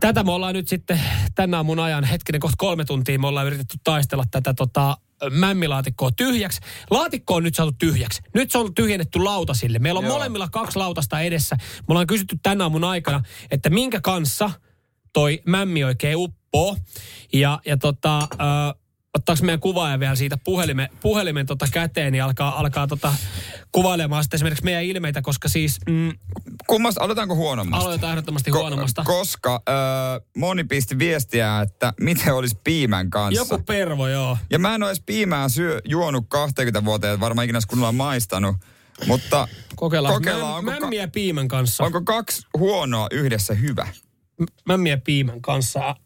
[0.00, 1.00] tätä me ollaan nyt sitten
[1.34, 4.96] tänä aamun ajan, hetkinen kohta kolme tuntia, me ollaan yritetty taistella tätä tota,
[5.30, 6.60] mämmilaatikkoa tyhjäksi.
[6.90, 8.22] Laatikko on nyt saatu tyhjäksi.
[8.34, 9.78] Nyt se on tyhjennetty lautasille.
[9.78, 10.14] Meillä on Joo.
[10.14, 11.56] molemmilla kaksi lautasta edessä.
[11.58, 14.50] Me ollaan kysytty tänä aamun aikana, että minkä kanssa
[15.12, 16.76] toi mämmi oikein uppoo.
[17.32, 18.85] Ja, ja tota, ö,
[19.16, 23.14] ottaako meidän kuvaaja vielä siitä puhelimen, puhelimen tota käteen, niin alkaa, alkaa tota
[23.72, 26.12] kuvailemaan sitten esimerkiksi meidän ilmeitä, koska siis mm,
[26.66, 27.84] Kummasta, aloitaanko huonommasta?
[27.84, 29.02] aloitetaan ehdottomasti huonommasta.
[29.04, 29.74] koska äh,
[30.36, 33.40] moni pisti viestiä, että miten olisi piimän kanssa.
[33.40, 34.38] Joku pervo, joo.
[34.50, 38.56] Ja mä en ole edes piimää syö, juonut 20 vuoteen, varmaan ikinä kunnolla maistanut.
[39.06, 40.14] Mutta Kokeillaan.
[40.14, 41.84] Kokeillaan, Mäm, onko ka- mämmiä piimän kanssa.
[41.84, 43.86] onko kaksi huonoa yhdessä hyvä?
[44.40, 45.96] M- Mämmiä piimän kanssa.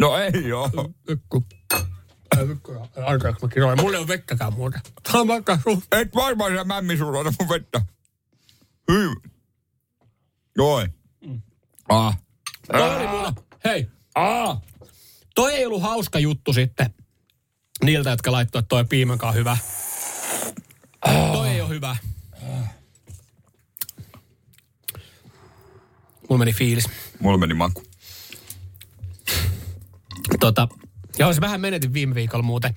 [0.00, 0.70] No ei oo.
[1.08, 1.46] Ykku.
[3.06, 3.80] Anteeksi, mä kiroin.
[3.80, 4.80] Mulla ei ole vettäkään muuta.
[5.26, 5.82] Vaikka sun.
[5.92, 7.80] Et varmaan se mämmi sulla ota mun vettä.
[8.90, 9.14] Hyvä.
[10.56, 10.86] Joo.
[11.88, 12.18] Ah.
[12.72, 13.34] Toi oli muuta.
[13.64, 13.86] Hei.
[14.14, 14.60] Aa.
[15.34, 16.94] Toi ei ollut hauska juttu sitten
[17.84, 19.56] niiltä, jotka laittoi, että toi piimankaan hyvä.
[21.32, 21.96] Toi ei ole hyvä.
[26.28, 26.90] Mulla meni fiilis.
[27.20, 27.89] Mulla meni maku.
[30.40, 30.68] Tota,
[31.18, 32.74] joo, se vähän menetin viime viikolla muuten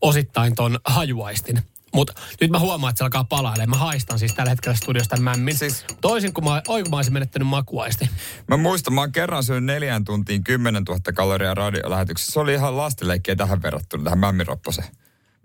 [0.00, 1.62] osittain ton hajuaistin.
[1.94, 3.70] Mutta nyt mä huomaan, että se alkaa palailemaan.
[3.70, 5.58] Mä haistan siis tällä hetkellä studiosta mämmin.
[5.58, 8.10] Siis- Toisin kuin mä, oi, kun mä olisin menettänyt makuaisti.
[8.48, 12.32] Mä muistan, mä oon kerran syönyt neljään tuntiin 10 000 kaloria radiolähetyksessä.
[12.32, 14.88] Se oli ihan lastenleikkiä tähän verrattuna, tähän mämmiropposeen.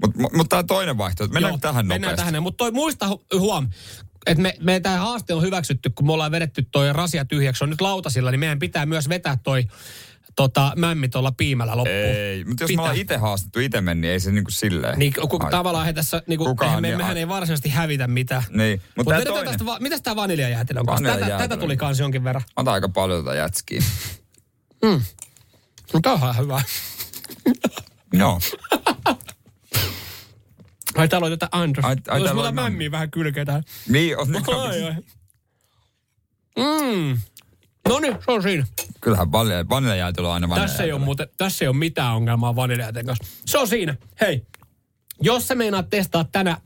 [0.02, 2.32] Mutta mut, mut tää toinen vaihtoehto, mennäänkö tähän Mennään nopeasti?
[2.32, 2.44] tähän.
[2.44, 3.68] Mutta toi muista hu- huom,
[4.26, 7.64] että me, me tämä haaste on hyväksytty, kun me ollaan vedetty toi rasia tyhjäksi.
[7.64, 9.64] On nyt lautasilla, niin meidän pitää myös vetää toi
[10.36, 11.96] tota, mämmi tuolla piimällä loppuun.
[11.98, 12.76] Ei, mutta jos Pitää.
[12.78, 15.00] me ollaan itse haastettu itse meni, niin ei se niinku silleen.
[15.00, 18.08] Niin, kun Ai- tavallaan he tässä, niin kuin, Kukaan me, niin- mehän ei varsinaisesti hävitä
[18.08, 18.44] mitään.
[18.50, 20.86] Niin, mutta Mut toinen, tästä, mitäs tämä vaniljajäätelö on?
[20.86, 21.14] kanssa?
[21.20, 22.42] Tätä, tätä tuli kans jonkin verran.
[22.48, 23.82] mä otan aika paljon tätä jätskiä.
[25.94, 26.62] No tää on ihan hyvä.
[28.14, 28.40] Joo.
[30.96, 31.86] Ai täällä on tätä Anders.
[31.86, 32.62] Ai- ai Jos täällä mämmi.
[32.62, 33.64] mämmiä vähän kylkeä tähän.
[33.90, 34.96] Niin, on nyt Ai, ai.
[36.58, 37.18] Mm.
[37.90, 38.66] No niin, se on siinä.
[39.06, 43.06] Kyllähän vanilja- vaniljajäätelö on aina Tässä ei, ole muuten, tässä ei ole mitään ongelmaa vaniljajäten
[43.06, 43.26] kanssa.
[43.46, 43.96] Se on siinä.
[44.22, 44.46] Hei,
[45.22, 46.58] jos sä meinaat testaa tänä,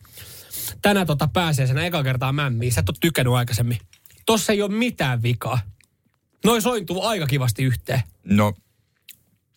[0.82, 3.78] tänä tota pääsiäisenä eka kertaa mämmiä, sä et ole tykännyt aikaisemmin.
[4.26, 5.60] Tossa ei ole mitään vikaa.
[6.46, 8.02] Noin sointuu aika kivasti yhteen.
[8.24, 8.54] No,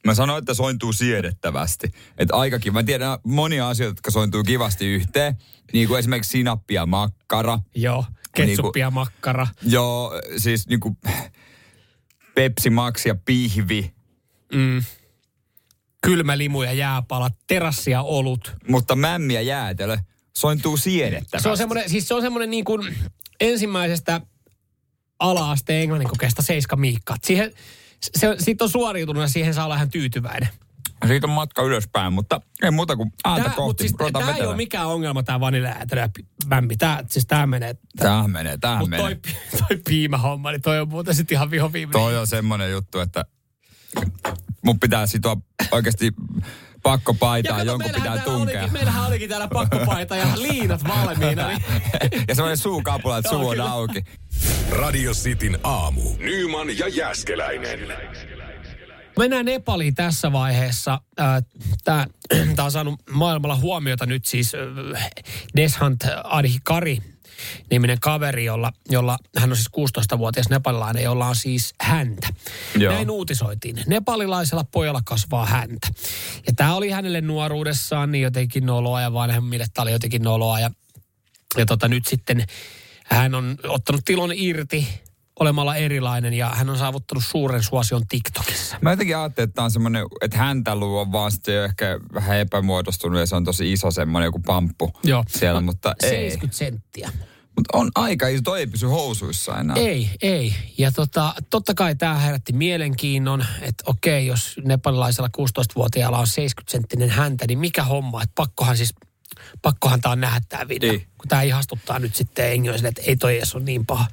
[0.06, 1.92] mä sanoin, että sointuu siedettävästi.
[2.18, 2.78] Että aika kiva.
[2.78, 5.36] Mä tiedän monia asioita, jotka sointuu kivasti yhteen.
[5.72, 7.58] Niin kuin esimerkiksi sinappi ja makkara.
[7.74, 8.04] Joo,
[8.34, 9.46] ketsuppi ja makkara.
[9.62, 10.96] Joo, siis niinku
[12.34, 13.92] Pepsi Max ja pihvi.
[14.54, 14.82] Mm.
[16.02, 18.52] Kylmä limu ja jääpalat, terassi ja olut.
[18.68, 19.96] Mutta mämmi ja jäätelö
[20.36, 21.42] sointuu siedettävästi.
[21.42, 22.94] Se on semmoinen, siis se on semmoinen niin kuin
[23.40, 24.20] ensimmäisestä
[25.18, 27.16] ala-asteen englannin kokeesta seiska miikka.
[27.22, 27.52] Siihen,
[28.00, 30.48] se, siitä on suoriutunut ja siihen saa olla ihan tyytyväinen.
[31.06, 33.82] Siitä on matka ylöspäin, mutta ei muuta kuin ääntä Tää, kohti.
[33.82, 36.76] siis, tää ei ole mikään ongelma, tämä vaniljäätelö ja pi- mämmi.
[36.76, 37.76] Tää, siis tää menee.
[37.96, 39.00] Tämähän menee, Mutta menee.
[39.00, 39.16] toi,
[39.68, 42.00] toi piimähomma, niin toi on muuten sitten ihan viho viimeinen.
[42.02, 43.24] Toi on semmoinen juttu, että
[44.64, 45.36] mun pitää sitoa
[45.70, 46.12] oikeasti
[46.82, 48.60] pakkopaitaa, kato, jonkun meillähän pitää tunkea.
[48.60, 51.48] Olikin, meillähän olikin täällä pakkopaita ja liinat valmiina.
[51.48, 51.62] Niin.
[52.28, 54.04] ja semmoinen suukapula, että suu on auki.
[54.70, 56.02] Radio Cityn aamu.
[56.18, 57.78] Nyman ja Jääskeläinen.
[59.18, 61.00] Mennään Nepaliin tässä vaiheessa.
[61.84, 62.06] Tämä
[62.64, 65.10] on saanut maailmalla huomiota nyt siis äh,
[65.56, 66.98] Deshant Adhikari
[67.70, 72.28] niminen kaveri, jolla, jolla hän on siis 16-vuotias nepalilainen, jolla on siis häntä.
[72.78, 72.94] Joo.
[72.94, 73.76] Näin uutisoitiin.
[73.86, 75.88] Nepalilaisella pojalla kasvaa häntä.
[76.46, 80.60] Ja tämä oli hänelle nuoruudessaan niin jotenkin noloa ja vanhemmille tämä oli jotenkin noloa.
[80.60, 80.70] Ja,
[81.56, 82.46] ja tota, nyt sitten
[83.04, 84.88] hän on ottanut tilon irti
[85.40, 88.76] olemalla erilainen ja hän on saavuttanut suuren suosion TikTokissa.
[88.80, 93.20] Mä jotenkin ajattelin, että tämä on semmoinen, että häntälu on vaan sitten ehkä vähän epämuodostunut
[93.20, 95.24] ja se on tosi iso semmoinen joku pamppu Joo.
[95.28, 96.10] siellä, mutta ei.
[96.10, 97.10] 70 senttiä.
[97.56, 99.76] Mutta on aika iso, toi ei pysy housuissa enää.
[99.76, 100.54] Ei, ei.
[100.78, 107.46] Ja tota, totta kai tämä herätti mielenkiinnon, että okei, jos nepalilaisella 16-vuotiaalla on 70-senttinen häntä,
[107.46, 108.94] niin mikä homma, että pakkohan siis,
[109.62, 110.92] pakkohan tämä on nähdä tämä video.
[110.92, 111.06] Niin.
[111.18, 114.06] Kun tämä ihastuttaa nyt sitten engioisille, että ei toi edes ole niin paha.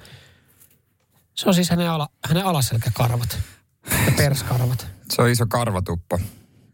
[1.39, 3.39] Se on siis hänen, ala, hänen alaselkäkarvat
[4.05, 4.87] ja perskarvat.
[5.11, 6.19] Se on iso karvatuppo,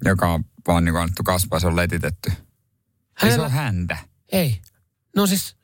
[0.05, 2.29] joka on vaan niin annettu kasvaa, se on letitetty.
[2.29, 2.41] Ei se
[3.13, 3.97] Hänellä, on häntä.
[4.31, 4.61] ei.
[5.15, 5.55] No siis,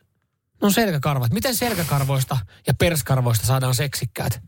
[0.61, 1.33] no selkäkarvat.
[1.33, 2.37] Miten selkäkarvoista
[2.67, 4.41] ja perskarvoista saadaan seksikkäät?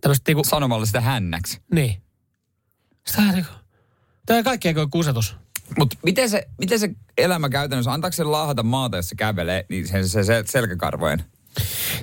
[0.00, 1.62] Tämmöiset niinku, Sanomalla sitä hännäksi.
[1.74, 2.02] Niin.
[3.06, 3.52] Sitä niinku...
[4.26, 5.36] Tämä kaikki eikö ole kusetus?
[5.78, 9.88] Mutta miten se, miten se elämä käytännössä, antaako se laahata maata, jos se kävelee, niin
[9.88, 11.24] se, se, se selkäkarvojen?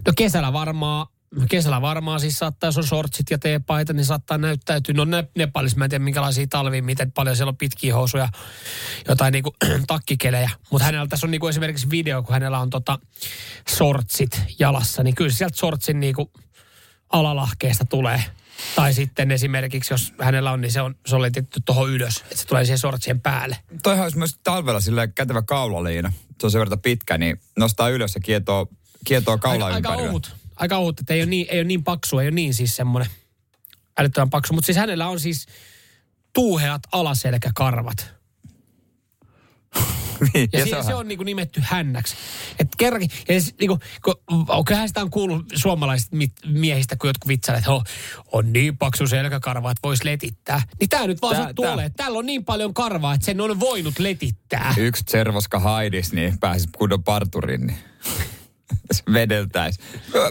[0.07, 1.07] No kesällä varmaan,
[1.49, 4.95] kesällä varmaan siis saattaa, jos on shortsit ja teepaita, niin saattaa näyttäytyä.
[4.95, 8.29] No ne, Nepalissa mä en tiedä minkälaisia talvia, miten paljon siellä on pitkiä housuja,
[9.07, 9.55] jotain niinku
[9.87, 10.49] takkikelejä.
[10.71, 12.99] Mutta hänellä tässä on niinku esimerkiksi video, kun hänellä on tota
[13.69, 16.31] shortsit jalassa, niin kyllä sieltä shortsin niinku
[17.09, 18.23] alalahkeesta tulee.
[18.75, 22.65] Tai sitten esimerkiksi, jos hänellä on, niin se on, laitettu tuohon ylös, että se tulee
[22.65, 23.57] siihen shortsien päälle.
[23.83, 26.13] Toihan olisi myös talvella sille kätevä kaulaliina.
[26.39, 28.67] Se on sen verran pitkä, niin nostaa ylös ja kietoo,
[29.05, 30.09] kietoo kaulaa aika, aika ympärillä.
[30.09, 30.40] ohut.
[30.61, 33.11] Aika ohut, että ei ole niin, ei ole niin paksu, ei ole niin siis semmoinen
[33.99, 34.53] älyttömän paksu.
[34.53, 35.45] Mutta siis hänellä on siis
[36.33, 38.13] tuuheat alaselkäkarvat.
[40.33, 42.15] Niin, Ja, ja se, se on niinku nimetty hännäksi.
[42.59, 44.15] Et kerrankin, ja siis, niinku, kun,
[44.65, 47.81] kyllähän sitä on kuullut suomalaisista mit, miehistä, kun jotkut vitsailevat, että on,
[48.31, 50.61] on niin paksu selkäkarva, että voisi letittää.
[50.79, 53.41] Niin tämä nyt vaan Tää- sattuu tää- olemaan, täällä on niin paljon karvaa, että sen
[53.41, 54.73] on voinut letittää.
[54.77, 57.77] yksi servoska haidis, niin pääsis kunnon parturin, niin
[58.91, 59.79] se vedeltäisi.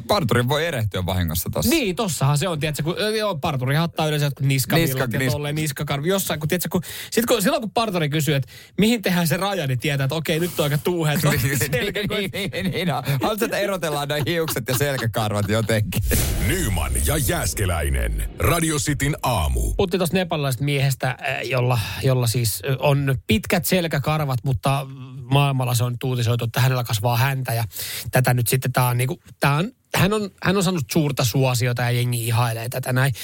[0.08, 1.70] Parturin voi erehtyä vahingossa tossa.
[1.70, 5.32] Niin, tossahan se on, tiedätkö, kun joo, parturi hattaa yleensä jotkut niskavillat Niska- ja nis-
[5.32, 6.08] tolleen niskakarvi.
[6.08, 9.66] Jossain, kun, tiedätkö, kun, sit kun, silloin kun parturi kysyy, että mihin tehdään se raja,
[9.66, 11.20] niin tietää, että okei, nyt on aika tuuheet.
[11.72, 13.02] selkä, kun- niin, niin, niin, no.
[13.22, 16.02] Haluatko, että erotellaan nämä hiukset ja selkäkarvat jotenkin?
[16.46, 18.30] Nyman ja Jääskeläinen.
[18.38, 19.60] Radio Cityn aamu.
[19.76, 24.86] Puhuttiin tuosta nepalilaisesta miehestä, eh, jolla, jolla siis on pitkät selkäkarvat, mutta
[25.30, 27.54] maailmalla se on uutisoitu, että hänellä kasvaa häntä.
[27.54, 27.64] Ja
[28.10, 31.82] tätä nyt sitten tämä on niinku, tää on, hän on, hän on saanut suurta suosiota
[31.82, 33.14] ja jengi ihailee tätä näin.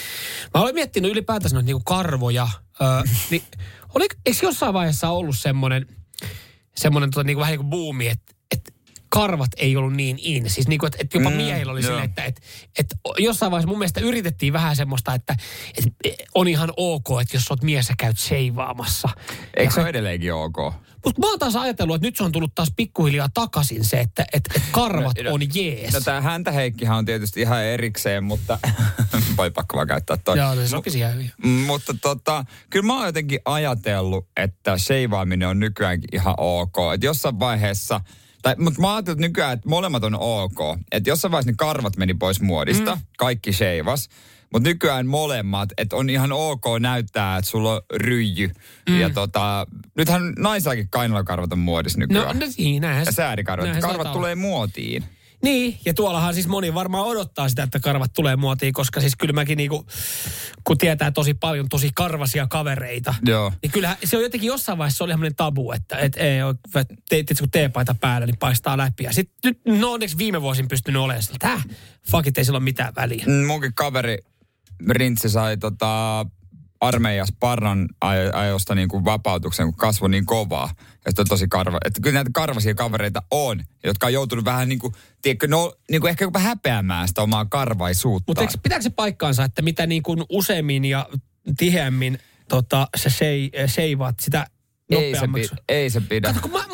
[0.54, 2.48] Mä olen miettinyt ylipäätänsä noita niinku karvoja.
[2.80, 3.42] Öö, niin
[3.94, 5.86] oli, eikö jossain vaiheessa ollut semmoinen,
[6.76, 8.35] semmoinen tota, niinku vähän niin kuin buumi, että
[9.08, 10.50] karvat ei ollut niin in.
[10.50, 12.40] Siis niin kuin, että, että jopa Mm, miehillä oli silleen, että, että,
[12.78, 15.36] että jossain vaiheessa mun mielestä yritettiin vähän semmoista, että,
[15.78, 19.08] että on ihan ok, että jos sä oot mies ja käyt seivaamassa.
[19.56, 20.56] Eikö se ole edelleenkin ok?
[21.04, 24.26] Mutta mä oon taas ajatellut, että nyt se on tullut taas pikkuhiljaa takaisin se, että,
[24.32, 25.94] että, että karvat No, no, on jees.
[25.94, 28.58] No tämä häntä Heikkihän on tietysti ihan erikseen, mutta
[29.38, 30.38] voi pakko vaan käyttää toi.
[30.38, 31.32] Joo, se sopisi ihan hyvin.
[31.44, 36.76] Mm, Mutta tota, kyllä mä oon jotenkin ajatellut, että sheivaaminen on nykyäänkin ihan ok.
[36.94, 38.00] Että jossain vaiheessa,
[38.42, 40.58] tai, mutta mä ajattelin että nykyään, että molemmat on ok.
[40.92, 43.00] Että jossain vaiheessa ne karvat meni pois muodista, mm.
[43.18, 44.08] kaikki sheivas.
[44.52, 48.50] Mutta nykyään molemmat, että on ihan ok näyttää, että sulla on ryijy.
[48.88, 49.00] Mm.
[49.00, 49.66] Ja tota,
[49.96, 52.38] nythän naisillakin kainalokarvat on muodissa No, nykyään.
[52.38, 53.80] no niin, näinhän ja säärikarvat.
[53.80, 55.04] Karvat tulee muotiin.
[55.42, 59.32] Niin, ja tuollahan siis moni varmaan odottaa sitä, että karvat tulee muotiin, koska siis kyllä
[59.32, 59.86] mäkin niinku,
[60.64, 63.52] kun tietää tosi paljon tosi karvasia kavereita, Joo.
[63.62, 66.54] niin kyllähän se on jotenkin jossain vaiheessa se oli semmoinen tabu, että et, ei ole,
[66.72, 69.04] te, te, kun teepaita päällä, niin paistaa läpi.
[69.04, 71.76] Ja sitten nyt, no onneksi viime vuosin pystynyt olemaan sillä, että
[72.10, 73.24] fuck it, ei sillä ole mitään väliä.
[73.26, 74.18] Mm, Munkin kaveri
[74.90, 76.26] Rintsi sai tota,
[76.80, 80.70] armeijassa parran aj- ajosta niin kuin vapautuksen, kun kasvoi niin kovaa.
[80.78, 81.78] Ja sitten on tosi karva.
[81.84, 86.00] Että kyllä näitä karvasia kavereita on, jotka on joutunut vähän niin kuin, tiedätkö, no, niin
[86.00, 88.24] kuin ehkä jopa häpeämään sitä omaa karvaisuutta.
[88.26, 91.08] Mutta pitääkö se paikkaansa, että mitä niin kuin useammin ja
[91.56, 92.18] tiheämmin
[92.48, 94.46] tota, se sei, seivaat, sitä
[94.90, 96.28] ei se, pidä, ei se pidä.
[96.28, 96.64] Kato, kun mä,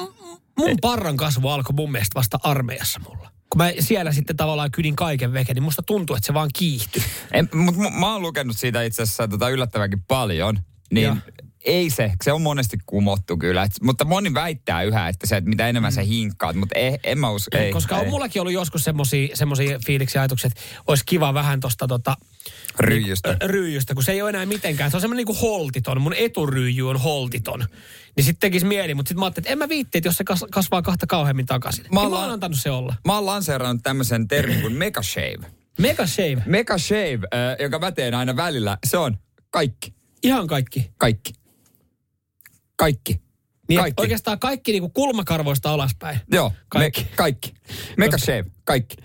[0.58, 3.30] mun parran kasvu alkoi mun mielestä vasta armeijassa mulla.
[3.52, 7.02] Kun mä siellä sitten tavallaan kydin kaiken veke, niin musta tuntuu, että se vaan kiihtyi.
[7.32, 10.58] En, mut, mu- mä oon lukenut siitä itse asiassa tota yllättävänkin paljon.
[10.90, 11.16] Niin Joo.
[11.64, 13.62] Ei se, se on monesti kumottu kyllä.
[13.62, 15.94] Et, mutta moni väittää yhä, että se, että mitä enemmän mm.
[15.94, 17.72] sä hinkkaat, mutta ei, en mä usko, ei.
[17.72, 18.02] Koska ei.
[18.04, 18.84] on mullakin ollut joskus
[19.34, 22.16] semmoisia fiiliksiä ajatuksia, että olisi kiva vähän tosta tota,
[22.78, 23.28] Ryijystä.
[23.28, 24.90] Niin, ryijystä, kun se ei ole enää mitenkään.
[24.90, 26.00] Se on semmoinen niin kuin holtiton.
[26.00, 27.66] Mun eturyijy on holtiton.
[28.16, 30.24] Niin sitten tekisi mieli, mutta sitten mä ajattelin, että en mä viitti, että jos se
[30.50, 31.84] kasvaa kahta kauheammin takaisin.
[31.92, 32.94] Mä, niin mä oon antanut se olla.
[33.06, 35.46] Mä oon lanseerannut tämmöisen termin kuin mega shave.
[35.78, 36.42] Mega shave?
[36.46, 39.18] Mega shave, äh, joka pätee aina välillä, se on
[39.50, 39.94] kaikki.
[40.22, 40.90] Ihan kaikki?
[40.98, 41.32] Kaikki.
[42.82, 43.20] Kaikki.
[43.68, 44.00] Niin kaikki.
[44.00, 46.20] Oikeastaan kaikki niin kuin kulmakarvoista alaspäin.
[46.32, 47.00] Joo, kaikki.
[47.00, 47.54] Me, kaikki.
[47.96, 48.96] Mega shave, kaikki.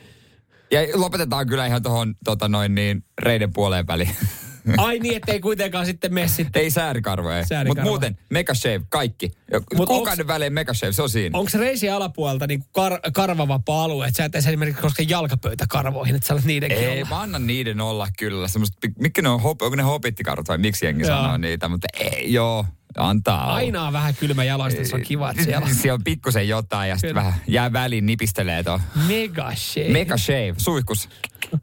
[0.71, 4.15] Ja lopetetaan kyllä ihan tuohon tota noin niin, reiden puoleen väliin.
[4.77, 6.61] Ai niin, ettei kuitenkaan sitten mene sitten.
[6.61, 7.43] Ei säärikarvoja.
[7.67, 9.31] Mutta muuten, mega shave, kaikki.
[9.75, 11.39] Mut Kuukauden onks, välein mega shave, se on siinä.
[11.39, 16.33] Onko reisi alapuolelta niin kar, karvavapaa alue, että sä et esimerkiksi koske jalkapöytäkarvoihin, että sä
[16.33, 17.09] olet niidenkin Ei, olla.
[17.09, 18.47] mä annan niiden olla kyllä.
[18.47, 21.17] Semmoset, mitkä ne on, onko ne hopittikarvat vai miksi jengi joo.
[21.17, 22.65] sanoo niitä, mutta ei, joo.
[22.97, 23.55] Antaa olla.
[23.55, 25.67] Aina on vähän kylmä jaloista, se on kiva, että siellä.
[25.67, 28.81] siellä on pikkusen jotain ja sitten vähän jää väliin, nipistelee tuon.
[29.07, 29.89] Mega shave.
[29.89, 31.09] Mega shave, suihkus.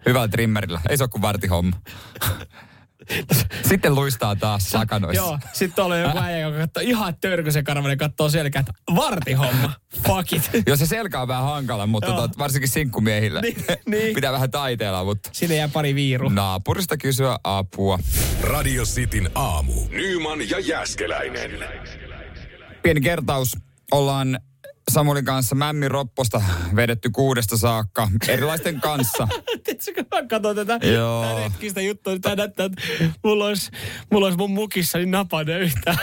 [0.06, 0.80] Hyvällä trimmerillä.
[0.88, 1.76] Ei se ole kuin vartihomma.
[3.68, 5.22] Sitten luistaa taas sakanoissa.
[5.22, 9.72] Joo, sitten oli joku äijä, joka katsoo ihan törkysen karvanen, katsoo selkää, että vartihomma,
[10.06, 10.50] fuck it.
[10.66, 14.14] Joo, se selkä on vähän hankala, mutta tot, varsinkin sinkkumiehillä niin, niin.
[14.18, 15.30] pitää vähän taiteella, mutta...
[15.32, 16.28] Sinne jää pari viiru.
[16.28, 17.98] Naapurista kysyä apua.
[18.42, 19.72] Radio Cityn aamu.
[19.90, 21.50] Nyman ja Jäskeläinen.
[22.82, 23.56] Pieni kertaus.
[23.92, 24.38] Ollaan
[24.90, 26.42] Samuelin kanssa Mämmi Ropposta
[26.76, 29.28] vedetty kuudesta saakka erilaisten kanssa.
[29.64, 31.36] Tiedätkö, kun mä katson tätä Joo.
[31.36, 32.82] hetkistä juttua, niin tämä näyttää, että
[33.24, 33.70] mulla olisi,
[34.12, 35.98] mulla olisi mun mukissa niin napane yhtään.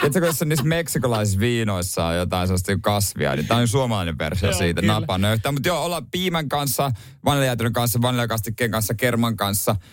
[0.00, 4.58] Tiedätkö, jos niissä meksikolaisissa viinoissa on jotain sellaista kasvia, niin tämä on suomalainen versio joo,
[4.58, 5.54] siitä, napane yhtään.
[5.54, 6.90] Mutta joo, ollaan piimän kanssa,
[7.24, 9.76] vaniljajätelön kanssa, vaniljakastikkeen kanssa, kerman kanssa–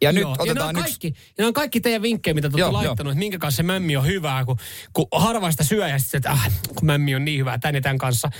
[0.00, 0.82] ja nyt otetaan ja on yksi...
[0.82, 3.12] kaikki, ja ne on kaikki teidän vinkkejä, mitä te olette laittanut, jo.
[3.12, 4.56] että minkä kanssa se mämmi on hyvää, kun,
[4.92, 7.80] kun harva sitä syö ja sitten, että ah, kun mämmi on niin hyvää, tän ja
[7.80, 8.30] tämän kanssa.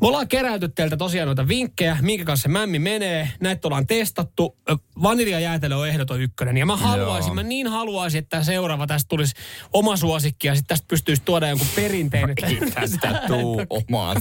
[0.00, 3.30] Me ollaan keräyty teiltä tosiaan noita vinkkejä, minkä kanssa se mämmi menee.
[3.40, 4.56] Näitä ollaan testattu.
[5.02, 6.56] Vaniljajäätelö on ehdoton ykkönen.
[6.56, 7.34] Ja mä haluaisin, Joo.
[7.34, 9.34] mä niin haluaisin, että seuraava tästä tulisi
[9.72, 12.30] oma suosikki ja sitten tästä pystyisi tuoda jonkun perinteen.
[12.30, 12.46] Että...
[12.46, 14.14] Ei tästä tuu omaa.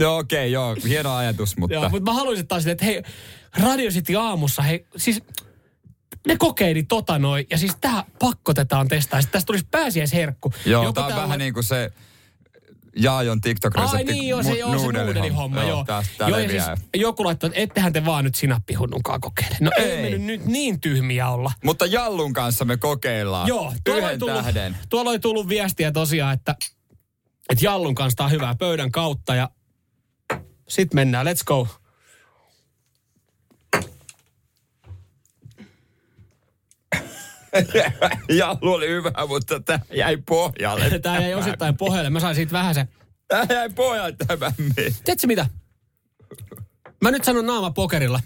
[0.00, 1.74] joo, okei, okay, joo, hieno ajatus, mutta...
[1.74, 3.02] Joo, mutta mä haluaisin taas, että hei,
[3.56, 5.22] Radio City aamussa, he, siis
[6.26, 9.20] ne kokeili tota noin, ja siis tää pakkotetaan testaa.
[9.20, 10.52] Sitten tästä tulisi pääsiäisherkku.
[10.66, 11.92] Joo, Joku tää on vähän niin kuin se
[12.96, 13.96] Jaajon TikTok-resepti.
[13.96, 15.68] Ai niin, joo, se, joo, se nuudelihomma, joo.
[15.68, 15.84] joo.
[15.84, 16.62] Tästä joo siis
[16.96, 19.56] joku laittoi, että ettehän te vaan nyt sinappihunnunkaan kokeile.
[19.60, 21.52] No ei, ei me nyt niin tyhmiä olla.
[21.64, 23.48] Mutta Jallun kanssa me kokeillaan.
[23.48, 23.72] Joo.
[23.84, 24.76] Tuolla Yhden tullut, tähden.
[24.88, 26.54] Tuolla oli tullut viestiä tosiaan, että,
[27.48, 29.50] että Jallun kanssa on hyvää pöydän kautta ja
[30.68, 31.68] sitten mennään, let's go.
[38.38, 40.98] Jallu oli hyvä, mutta tämä jäi pohjalle.
[41.00, 42.10] tämä jäi osittain pohjalle.
[42.10, 42.88] Mä sain siitä vähän se...
[43.28, 44.52] Tämä jäi pohjalle tämä
[45.04, 45.46] Tiedätkö mitä?
[47.02, 48.20] Mä nyt sanon naama pokerilla.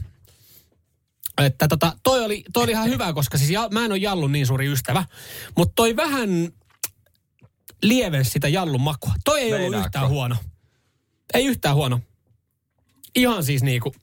[1.38, 4.46] Että tota, toi oli, toi oli ihan hyvä, koska siis mä en ole Jallun niin
[4.46, 5.04] suuri ystävä.
[5.56, 6.28] Mutta toi vähän
[7.82, 9.12] lievensi sitä Jallun makua.
[9.24, 9.66] Toi ei Meinaakko?
[9.66, 10.36] ollut yhtään huono.
[11.34, 12.00] Ei yhtään huono.
[13.14, 13.94] Ihan siis niinku,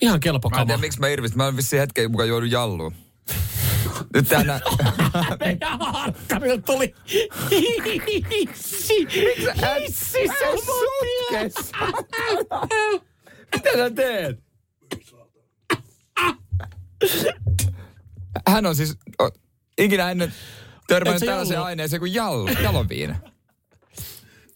[0.00, 1.36] ihan kelpo Mä en tiedä, miksi mä irvistin.
[1.36, 2.94] Mä olen vissiin hetken mukaan juonut Jalluun.
[4.14, 4.60] Nyt tänä...
[5.40, 6.94] Meidän harkkarilla tuli
[8.30, 9.08] hissi.
[9.80, 10.18] Hissi
[10.64, 11.72] sutkes?
[13.54, 14.38] Mitä sä teet?
[18.48, 18.96] Hän on siis
[19.78, 20.34] ikinä ennen
[20.88, 23.16] törmännyt tällaiseen aineeseen kuin jalo, jaloviina.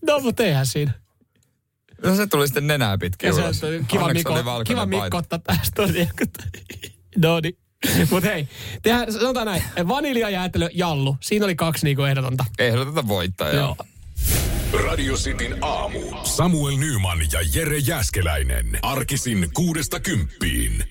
[0.06, 0.92] No, mutta eihän siinä.
[2.02, 3.60] No se tuli sitten nenää pitkin ja ulos.
[3.60, 4.34] Se, kiva Mikko,
[4.66, 5.82] kiva Mikko ottaa tästä.
[7.22, 7.58] No niin.
[8.10, 8.48] Mutta hei,
[8.82, 9.62] tehdään, sanotaan näin.
[9.88, 11.16] Vaniljajäätelö, jallu.
[11.20, 12.44] Siinä oli kaksi niinku ehdotonta.
[12.58, 13.54] Ehdotonta voittajaa.
[13.54, 13.76] Joo.
[14.84, 16.00] Radio Cityn aamu.
[16.22, 18.78] Samuel Nyman ja Jere Jäskeläinen.
[18.82, 20.84] Arkisin kuudesta kymppiin.